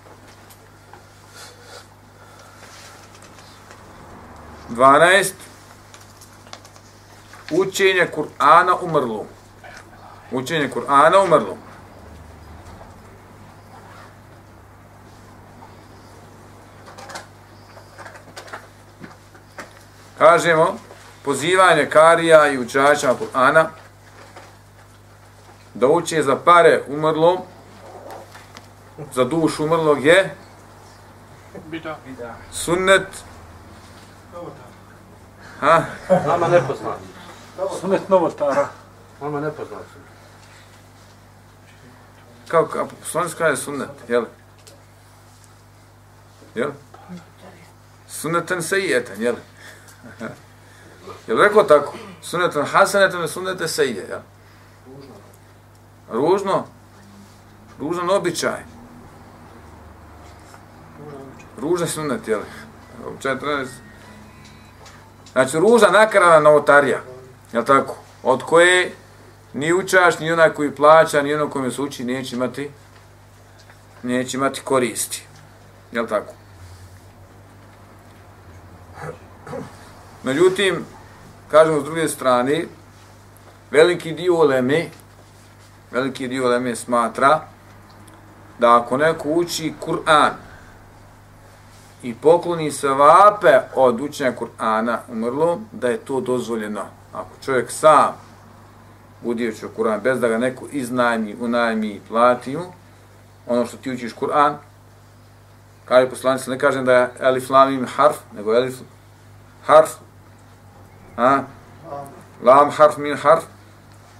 12 4.70 5.32
učenje 7.52 8.06
Kur'ana 8.14 8.74
umrlo. 8.82 9.26
Učenje 10.30 10.70
Kur'ana 10.70 11.18
umrlo. 11.24 11.56
Kažemo, 20.18 20.76
pozivanje 21.24 21.86
karija 21.86 22.48
i 22.48 22.58
učača 22.58 23.14
Kur'ana 23.14 23.64
da 25.74 25.86
uče 25.86 26.22
za 26.22 26.36
pare 26.36 26.82
umrlom, 26.88 27.38
za 29.14 29.24
dušu 29.24 29.64
umrlog 29.64 30.04
je 30.04 30.34
sunnet 32.52 33.06
Ha? 35.62 35.82
Nama 36.26 36.48
nepoznat. 36.48 36.98
Sunet 37.80 38.08
novotara. 38.08 38.68
Nama 39.20 39.40
nepoznat. 39.40 39.82
kao, 42.52 42.68
a 42.82 42.86
poslanic 43.00 43.34
kaže 43.34 43.56
sunnet, 43.56 43.90
jel? 44.08 44.24
Jel? 46.54 46.70
Sunnetan 48.08 48.62
sejijetan, 48.62 49.22
jel? 49.22 49.34
Jel 51.26 51.38
rekao 51.38 51.62
tako? 51.62 51.94
Sunnetan 52.22 52.66
hasanetan, 52.66 53.28
sunnete 53.28 53.68
sejije, 53.68 54.06
jel? 54.08 54.20
Ružno? 56.10 56.66
Ružan 57.80 58.10
običaj. 58.10 58.62
Ružan 61.58 61.88
sunnet, 61.88 62.28
jel? 62.28 62.40
Običaj 63.06 63.38
treba... 63.38 63.64
Znači, 65.32 65.58
ruža 65.58 65.90
nakarana 65.90 66.40
novotarija, 66.40 67.00
jel 67.52 67.64
tako? 67.64 67.96
Od 68.22 68.42
koje 68.42 68.92
ni 69.54 69.72
učaš, 69.72 70.18
ni 70.18 70.32
onaj 70.32 70.50
koji 70.50 70.70
plaća, 70.70 71.22
ni 71.22 71.34
onaj 71.34 71.50
kome 71.50 71.70
se 71.70 71.82
uči, 71.82 72.04
neće 72.04 72.36
imati, 72.36 72.70
neće 74.02 74.36
imati 74.36 74.60
koristi. 74.60 75.26
Jel 75.92 76.06
tako? 76.06 76.32
Međutim, 80.22 80.84
kažemo 81.50 81.80
s 81.80 81.84
druge 81.84 82.08
strane, 82.08 82.64
veliki 83.70 84.12
dio 84.12 84.34
uleme, 84.34 84.90
veliki 85.90 86.28
dio 86.28 86.44
uleme 86.44 86.76
smatra 86.76 87.40
da 88.58 88.76
ako 88.76 88.96
neko 88.96 89.28
uči 89.28 89.74
Kur'an 89.86 90.30
i 92.02 92.14
pokloni 92.14 92.70
se 92.70 92.88
vape 92.88 93.58
od 93.74 94.00
učenja 94.00 94.32
Kur'ana 94.32 94.98
umrlo, 95.08 95.60
da 95.72 95.88
je 95.88 95.96
to 95.96 96.20
dozvoljeno. 96.20 97.01
Ako 97.12 97.30
čovjek 97.44 97.70
sam 97.70 98.12
bude 99.22 99.48
učio 99.48 99.70
Kur'an 99.76 100.00
bez 100.00 100.20
da 100.20 100.28
ga 100.28 100.38
neko 100.38 100.66
iznajmi, 100.72 101.36
unajmi 101.40 101.88
i 101.88 102.00
plati 102.08 102.56
mu, 102.56 102.64
ono 103.46 103.66
što 103.66 103.76
ti 103.76 103.90
učiš 103.90 104.12
Kur'an, 104.12 104.54
kaže 105.84 106.10
poslanic, 106.10 106.46
ne 106.46 106.58
kažem 106.58 106.84
da 106.84 106.92
je 106.92 107.10
elif 107.20 107.50
lam 107.50 107.86
harf, 107.96 108.16
nego 108.36 108.54
elif 108.54 108.74
harf, 109.66 109.90
a? 111.16 111.38
lam 112.42 112.70
harf 112.70 112.96
min 112.96 113.16
harf, 113.16 113.44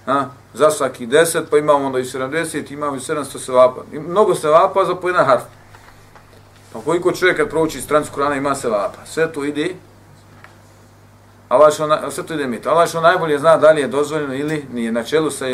a? 0.07 0.25
za 0.53 0.71
svaki 0.71 1.05
deset, 1.05 1.49
pa 1.49 1.57
imamo 1.57 1.85
onda 1.85 1.99
i 1.99 2.03
70, 2.03 2.73
imamo 2.73 2.95
i 2.95 2.99
700 2.99 3.39
sevapa. 3.39 3.81
I 3.91 3.99
mnogo 3.99 4.35
sevapa 4.35 4.85
za 4.85 4.95
po 4.95 5.07
jedan 5.07 5.25
harf. 5.25 5.43
Pa 6.73 6.79
koliko 6.79 7.11
čovjek 7.11 7.37
kad 7.37 7.49
prouči 7.49 7.81
strancu 7.81 8.11
Kur'ana 8.15 8.37
ima 8.37 8.55
sevapa? 8.55 9.05
Sve 9.05 9.31
to 9.31 9.43
ide 9.43 9.75
Allah 11.49 11.73
što 11.73 12.11
sve 12.11 12.25
to 12.25 12.33
ide 12.33 12.47
mit. 12.47 12.67
Allah 12.67 12.89
što 12.89 13.01
najbolje 13.01 13.39
zna 13.39 13.57
da 13.57 13.71
li 13.71 13.81
je 13.81 13.87
dozvoljeno 13.87 14.35
ili 14.35 14.65
nije 14.73 14.91
na 14.91 15.03
čelu 15.03 15.31
sa 15.31 15.47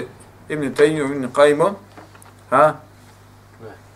Ibn 0.49 0.73
Taymiyyom 0.75 1.11
Ibn 1.15 1.27
Qaimom. 1.33 1.71
Ha? 2.49 2.73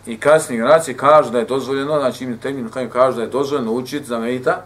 I 0.05 0.19
kasni 0.19 0.57
generacije 0.57 0.97
kažu 0.97 1.31
da 1.31 1.39
je 1.39 1.45
dozvoljeno, 1.45 1.99
znači 1.99 2.23
Ibn 2.23 2.33
Taymiyyom 2.43 2.59
Ibn 2.59 2.69
Qaim 2.69 2.89
kažu 2.89 3.17
da 3.17 3.23
je 3.23 3.29
dozvoljeno 3.29 3.71
učiti 3.71 4.05
za 4.05 4.19
Mejta 4.19 4.65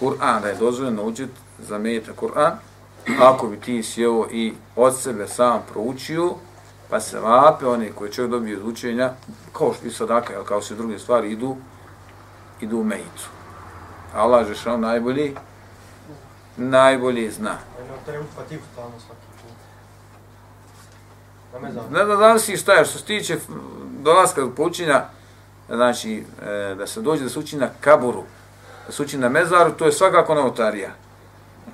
Kur'an, 0.00 0.42
da 0.42 0.48
je 0.48 0.54
dozvoljeno 0.54 1.02
učiti 1.02 1.32
za 1.58 1.78
Mejta 1.78 2.12
Kur'an. 2.20 2.52
Ako 3.20 3.46
bi 3.46 3.60
ti 3.60 3.82
sjeo 3.82 4.26
i 4.30 4.52
od 4.76 4.96
sebe 4.96 5.28
sam 5.28 5.62
proučio, 5.72 6.34
pa 6.90 7.00
se 7.00 7.20
vape 7.20 7.66
oni 7.66 7.92
koji 7.92 8.12
čovjek 8.12 8.30
dobije 8.30 8.56
iz 8.56 8.64
učenja, 8.64 9.12
kao 9.52 9.72
što 9.74 9.86
i 9.86 9.90
sadaka, 9.90 10.44
kao 10.44 10.62
se 10.62 10.74
druge 10.74 10.98
stvari 10.98 11.32
idu, 11.32 11.56
idu 12.60 12.78
u 12.78 12.84
Mejtu. 12.84 13.28
Allah 14.14 14.48
je 14.48 14.54
što 14.54 14.76
najbolji, 14.76 15.36
najbolje 16.60 17.30
zna. 17.30 17.56
Ne 21.90 22.04
da 22.04 22.16
zavisi 22.16 22.56
šta 22.56 22.72
je, 22.72 22.84
što 22.84 22.98
se 22.98 23.04
tiče 23.04 23.38
dolaska 24.02 24.40
do 24.40 24.50
poučenja, 24.56 25.04
znači 25.68 26.24
e, 26.42 26.74
da 26.74 26.86
se 26.86 27.00
dođe 27.00 27.22
da 27.22 27.30
se 27.30 27.38
uči 27.38 27.56
na 27.56 27.68
kaburu, 27.80 28.24
da 28.86 28.92
se 28.92 29.02
uči 29.02 29.18
na 29.18 29.28
mezaru, 29.28 29.70
to 29.70 29.86
je 29.86 29.92
svakako 29.92 30.34
novotarija. 30.34 30.90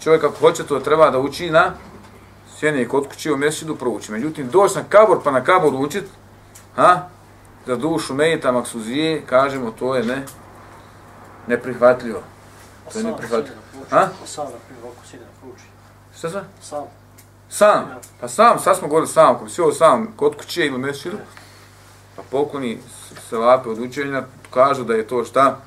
Čovjek 0.02 0.24
ako 0.24 0.36
hoće 0.38 0.66
to 0.66 0.80
treba 0.80 1.10
da 1.10 1.18
uči 1.18 1.50
na 1.50 1.72
sjeni 2.58 2.88
kod 2.88 3.08
kuće 3.08 3.32
u 3.32 3.36
mjesečidu 3.36 3.76
prouči. 3.76 4.12
Međutim, 4.12 4.48
doći 4.48 4.76
na 4.76 4.84
kabor 4.88 5.18
pa 5.24 5.30
na 5.30 5.44
kabor 5.44 5.74
učit, 5.74 6.04
ha, 6.76 7.08
za 7.66 7.76
dušu 7.76 8.14
mejita 8.14 8.52
maksuzije, 8.52 9.22
kažemo, 9.26 9.70
to 9.70 9.96
je 9.96 10.04
ne, 10.04 10.22
neprihvatljivo. 11.46 12.22
To 12.92 12.98
je 12.98 13.04
neprihvatljivo. 13.04 13.65
Ha? 13.90 14.08
Sam, 14.26 14.44
na 14.44 14.58
primjer, 14.66 14.84
ovako 14.84 15.06
sjedi 15.10 15.24
na 15.24 15.30
pruči. 15.40 15.64
Šta 16.18 16.30
sa? 16.30 16.44
Sam. 16.62 16.84
Sam. 17.48 18.00
Pa 18.20 18.28
sam, 18.28 18.58
sad 18.58 18.76
smo 18.76 18.88
govorili 18.88 19.08
sam, 19.08 19.34
ako 19.34 19.44
bi 19.44 19.50
sjeo 19.50 19.72
sam 19.72 20.12
kod 20.16 20.36
kuće 20.36 20.66
ili 20.66 20.78
mesiru, 20.78 21.18
pa 22.16 22.22
pokloni 22.30 22.78
se 23.28 23.36
vape 23.36 23.68
od 23.68 23.78
učenja, 23.78 24.22
kažu 24.50 24.84
da 24.84 24.94
je 24.94 25.06
to 25.06 25.24
šta? 25.24 25.60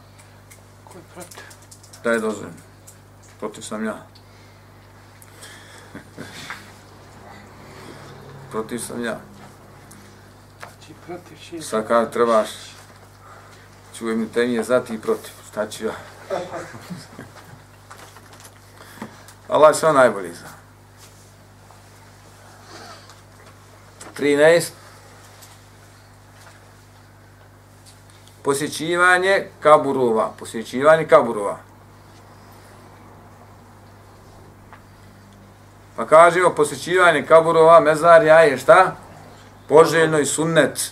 Ko 0.83 0.97
je 0.97 1.03
protiv? 1.13 1.43
Da 2.03 2.11
je 2.11 2.19
dozvoljeno. 2.19 2.57
Protiv 3.39 3.61
sam 3.61 3.85
ja. 3.85 4.05
protiv 8.51 8.79
sam 8.79 9.03
ja. 9.03 9.19
Ti 10.87 10.93
protiv 11.05 11.37
čiji? 11.49 11.61
Sad 11.61 11.87
kada 11.87 12.11
trebaš, 12.11 12.49
čujem 13.97 14.29
te 14.33 14.47
mi 14.47 14.53
je 14.53 14.63
za 14.63 14.79
ti 14.79 15.01
protiv. 15.01 15.31
Šta 15.51 15.69
ću 15.69 15.85
ja? 15.85 15.93
Allah 19.49 19.75
sve 19.75 19.93
najbolji 19.93 20.33
zna. 20.33 20.49
13. 24.17 24.69
Posjećivanje 28.43 29.47
kaburova. 29.59 30.31
Posjećivanje 30.39 31.07
kaburova. 31.07 31.57
Pa 35.95 36.05
kažemo, 36.05 36.49
posjećivanje 36.49 37.25
kaburova, 37.25 37.79
mezarja 37.79 38.39
je 38.39 38.57
šta? 38.57 38.95
Poželjno 39.69 40.19
i 40.19 40.25
sunnet. 40.25 40.91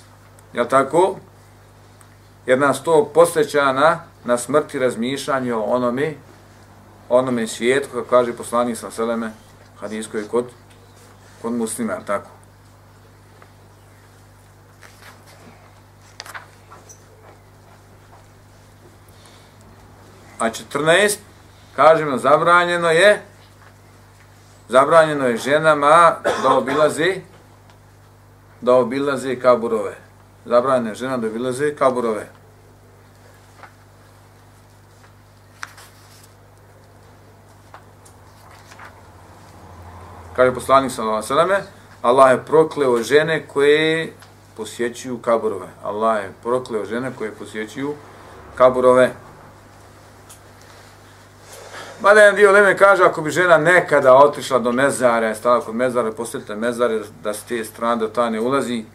Je 0.53 0.69
tako? 0.69 1.15
Jer 2.45 2.59
nas 2.59 2.83
to 2.83 3.11
posjeća 3.13 3.71
na, 3.73 4.03
na 4.23 4.37
smrti 4.37 4.79
razmišljanju 4.79 5.57
o 5.57 5.63
onome 5.63 6.13
onome 7.09 7.47
svijetu, 7.47 7.89
kako 7.93 8.09
kaže 8.09 8.33
poslanik 8.33 8.77
sa 8.77 8.91
Seleme, 8.91 9.31
hadijsko 9.79 10.17
je 10.17 10.27
kod, 10.27 10.45
kod 11.41 11.53
muslima, 11.53 11.99
tako? 12.05 12.29
A 20.39 20.49
14, 20.49 21.17
kažemo, 21.75 22.17
zabranjeno 22.17 22.89
je, 22.89 23.21
zabranjeno 24.69 25.27
je 25.27 25.37
ženama 25.37 26.15
da 26.43 26.49
obilazi, 26.57 27.21
da 28.61 28.73
obilazi 28.73 29.39
kaburove. 29.39 29.97
Zabranjeno 30.45 30.89
je 30.89 30.95
žena 30.95 31.17
da 31.17 31.27
obilazi 31.27 31.75
kaburove. 31.79 32.36
Kaže 40.37 40.53
poslanik 40.53 40.91
sallallahu 40.91 41.17
alejhi 41.17 41.33
ve 41.33 41.35
selleme, 41.35 41.63
Allah 42.01 42.31
je 42.31 42.45
prokleo 42.45 43.03
žene 43.03 43.47
koje 43.47 44.13
posjećuju 44.57 45.17
kaburove. 45.17 45.67
Allah 45.83 46.23
je 46.23 46.31
prokleo 46.43 46.85
žene 46.85 47.11
koje 47.17 47.31
posjećuju 47.31 47.93
kaburove. 48.55 49.11
Mada 52.01 52.21
jedan 52.21 52.35
dio 52.35 52.51
Leme 52.51 52.77
kaže, 52.77 53.03
ako 53.03 53.21
bi 53.21 53.29
žena 53.29 53.57
nekada 53.57 54.15
otišla 54.15 54.59
do 54.59 54.71
mezara, 54.71 55.35
stala 55.35 55.61
kod 55.61 55.75
mezara, 55.75 56.11
posjetite 56.11 56.55
mezare, 56.55 57.01
da 57.23 57.33
s 57.33 57.43
te 57.43 57.63
strane 57.63 57.95
do 57.95 58.07
ta 58.07 58.29
ne 58.29 58.39
ulazi, 58.39 58.85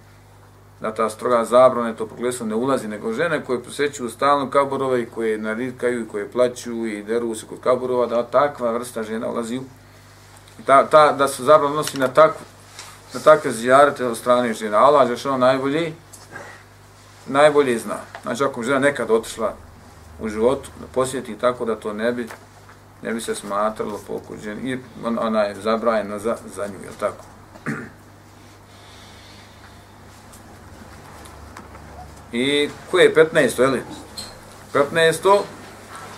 da 0.81 0.95
ta 0.95 1.11
stroga 1.11 1.45
zabrana, 1.45 1.93
to 1.93 2.07
proglesom 2.07 2.49
ne 2.49 2.55
ulazi, 2.55 2.89
nego 2.89 3.13
žene 3.13 3.45
koje 3.45 3.63
posjećuju 3.63 4.11
stalno 4.11 4.51
kaburove 4.51 5.03
i 5.03 5.07
koje 5.07 5.39
narikaju 5.39 6.01
i 6.01 6.09
koje 6.09 6.29
plaću 6.31 6.87
i 6.87 7.03
deru 7.03 7.35
se 7.35 7.47
kod 7.47 7.61
kaburova, 7.61 8.07
da 8.07 8.23
takva 8.23 8.73
vrsta 8.73 9.03
žena 9.03 9.31
ulazi 9.31 9.59
u 9.59 9.63
ta, 10.67 10.87
ta, 10.87 11.13
da 11.13 11.29
se 11.29 11.43
zabrano 11.43 11.71
odnosi 11.71 11.99
na 11.99 12.09
takvu 12.09 12.45
na 13.15 13.21
takve 13.21 13.53
zijarete 13.53 14.07
od 14.07 14.19
strane 14.19 14.55
žena. 14.55 14.79
Allah 14.79 15.11
je 15.11 15.17
što 15.17 15.37
najbolji, 15.37 15.95
najbolji 17.27 17.79
zna. 17.79 17.99
Znači, 18.23 18.45
ako 18.45 18.63
žena 18.63 18.79
nekad 18.79 19.11
otišla 19.11 19.55
u 20.21 20.29
životu, 20.29 20.71
da 20.81 20.87
posjeti 20.87 21.39
tako 21.39 21.65
da 21.65 21.77
to 21.77 21.93
ne 21.93 22.13
bi, 22.13 22.29
ne 23.03 23.13
bi 23.13 23.21
se 23.21 23.35
smatralo 23.35 24.01
pokuđen 24.07 24.69
i 24.69 24.79
on, 25.05 25.19
ona 25.19 25.43
je 25.43 25.55
zabrajena 25.55 26.19
za, 26.19 26.37
za 26.55 26.67
nju, 26.67 26.79
je 26.85 26.91
tako? 27.01 27.25
I 32.33 32.71
koje 32.91 33.05
je 33.05 33.15
15. 33.15 33.61
je 33.61 33.69
li? 33.69 33.83
15. 34.73 35.41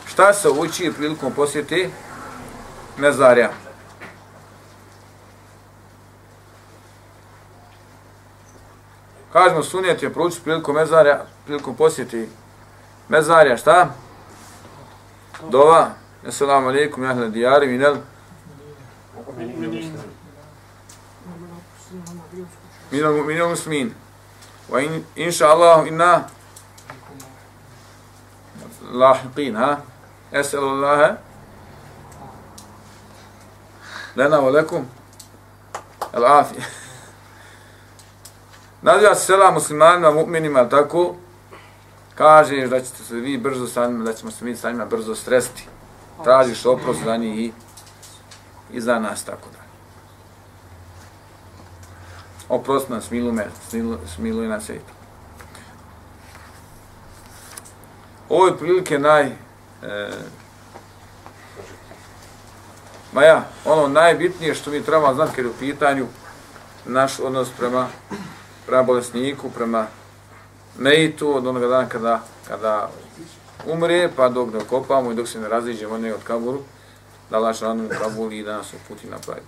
Šta 0.06 0.32
se 0.32 0.48
uči 0.48 0.92
prilikom 0.96 1.32
posjeti 1.32 1.90
mezarja? 2.98 3.63
Kažemo 9.34 9.62
sunijet 9.62 10.02
je 10.02 10.12
proučiti 10.12 10.42
prilikom 10.44 10.74
mezarja, 10.74 11.24
prilikom 11.44 11.76
posjeti 11.76 12.28
mezarja, 13.08 13.56
šta? 13.56 13.88
Dova. 15.50 15.90
Assalamu 16.26 16.68
alaikum, 16.68 17.04
jahle 17.04 17.28
dijari, 17.28 17.66
minel. 17.66 17.96
Minel 22.90 23.12
mu'minil 23.12 23.48
muslimin. 23.48 23.94
Wa 24.70 24.80
in, 24.80 25.04
inša 25.16 25.46
Allah 25.46 25.86
inna 25.86 26.28
lahiqin, 28.92 29.56
ha? 29.56 29.76
Eselu 30.32 30.68
Allahe. 30.68 31.14
Lena 34.16 34.40
wa 34.40 34.50
lekum. 34.50 34.86
El 36.12 36.24
afije. 36.24 36.83
Naziva 38.84 39.14
se 39.14 39.24
sela 39.24 39.50
muslimanima, 39.50 40.10
mu'minima, 40.10 40.68
tako, 40.68 41.14
kažeš 42.14 42.70
da 42.70 42.80
ćete 42.80 43.04
se 43.04 43.14
vi 43.14 43.38
brzo 43.38 43.66
sa 43.66 43.86
njima, 43.86 44.04
da 44.04 44.12
ćemo 44.12 44.30
se 44.30 44.44
mi 44.44 44.56
sa 44.56 44.70
njima 44.70 44.84
brzo 44.84 45.14
sresti. 45.14 45.68
Tražiš 46.24 46.66
oprost 46.66 47.00
za 47.04 47.16
njih 47.16 47.38
i, 47.38 47.52
i 48.72 48.80
za 48.80 48.98
nas, 48.98 49.24
tako 49.24 49.48
da. 49.52 49.58
Oprost 52.48 52.88
nas, 52.88 53.04
smiluj 53.04 53.32
me, 53.32 53.46
smiluj, 53.68 53.98
smiluj 54.14 54.48
nas 54.48 54.68
i 54.68 54.72
to. 54.72 54.94
Ovo 58.28 58.46
je 58.46 58.58
prilike 58.58 58.98
naj... 58.98 59.26
E, 59.26 60.10
ma 63.12 63.22
ja, 63.22 63.44
ono 63.64 63.88
najbitnije 63.88 64.54
što 64.54 64.70
mi 64.70 64.82
treba 64.82 65.14
znati 65.14 65.32
kad 65.36 65.44
je 65.44 65.50
u 65.50 65.54
pitanju 65.60 66.06
naš 66.84 67.20
odnos 67.20 67.48
prema 67.58 67.88
prema 68.66 68.82
bolesniku, 68.82 69.50
prema 69.50 69.86
meitu 70.78 71.36
od 71.36 71.46
onoga 71.46 71.66
dana 71.66 71.88
kada, 71.88 72.20
kada 72.48 72.88
umre, 73.66 74.08
pa 74.16 74.28
dok 74.28 74.52
ne 74.52 74.58
okopamo 74.58 75.12
i 75.12 75.14
dok 75.14 75.28
se 75.28 75.40
ne 75.40 75.48
raziđemo 75.48 75.98
ne 75.98 76.14
od 76.14 76.22
kaburu, 76.24 76.60
da 77.30 77.36
Allah 77.36 77.56
šanu 77.56 77.88
kabul 77.88 78.32
i 78.32 78.42
da 78.42 78.56
nas 78.56 78.72
uputi 78.72 79.06
na 79.06 79.18
pravi. 79.18 79.42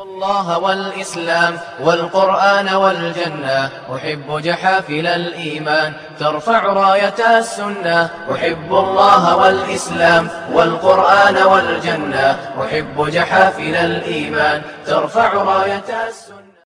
الله 0.00 0.58
والإسلام 0.58 1.58
والقرآن 1.80 2.74
والجنة 2.74 3.70
أحب 3.94 4.38
جحافل 4.42 5.06
الإيمان 5.06 5.92
ترفع 6.18 6.60
راية 6.72 7.38
السنة 7.38 8.10
أحب 8.32 8.70
الله 8.72 9.36
والإسلام 9.36 10.28
والقرآن 10.52 11.36
والجنة 11.42 12.26
أحب 12.64 13.06
جحافل 13.10 13.74
الإيمان 13.74 14.62
ترفع 14.86 15.32
راية 15.32 16.08
السنة 16.08 16.49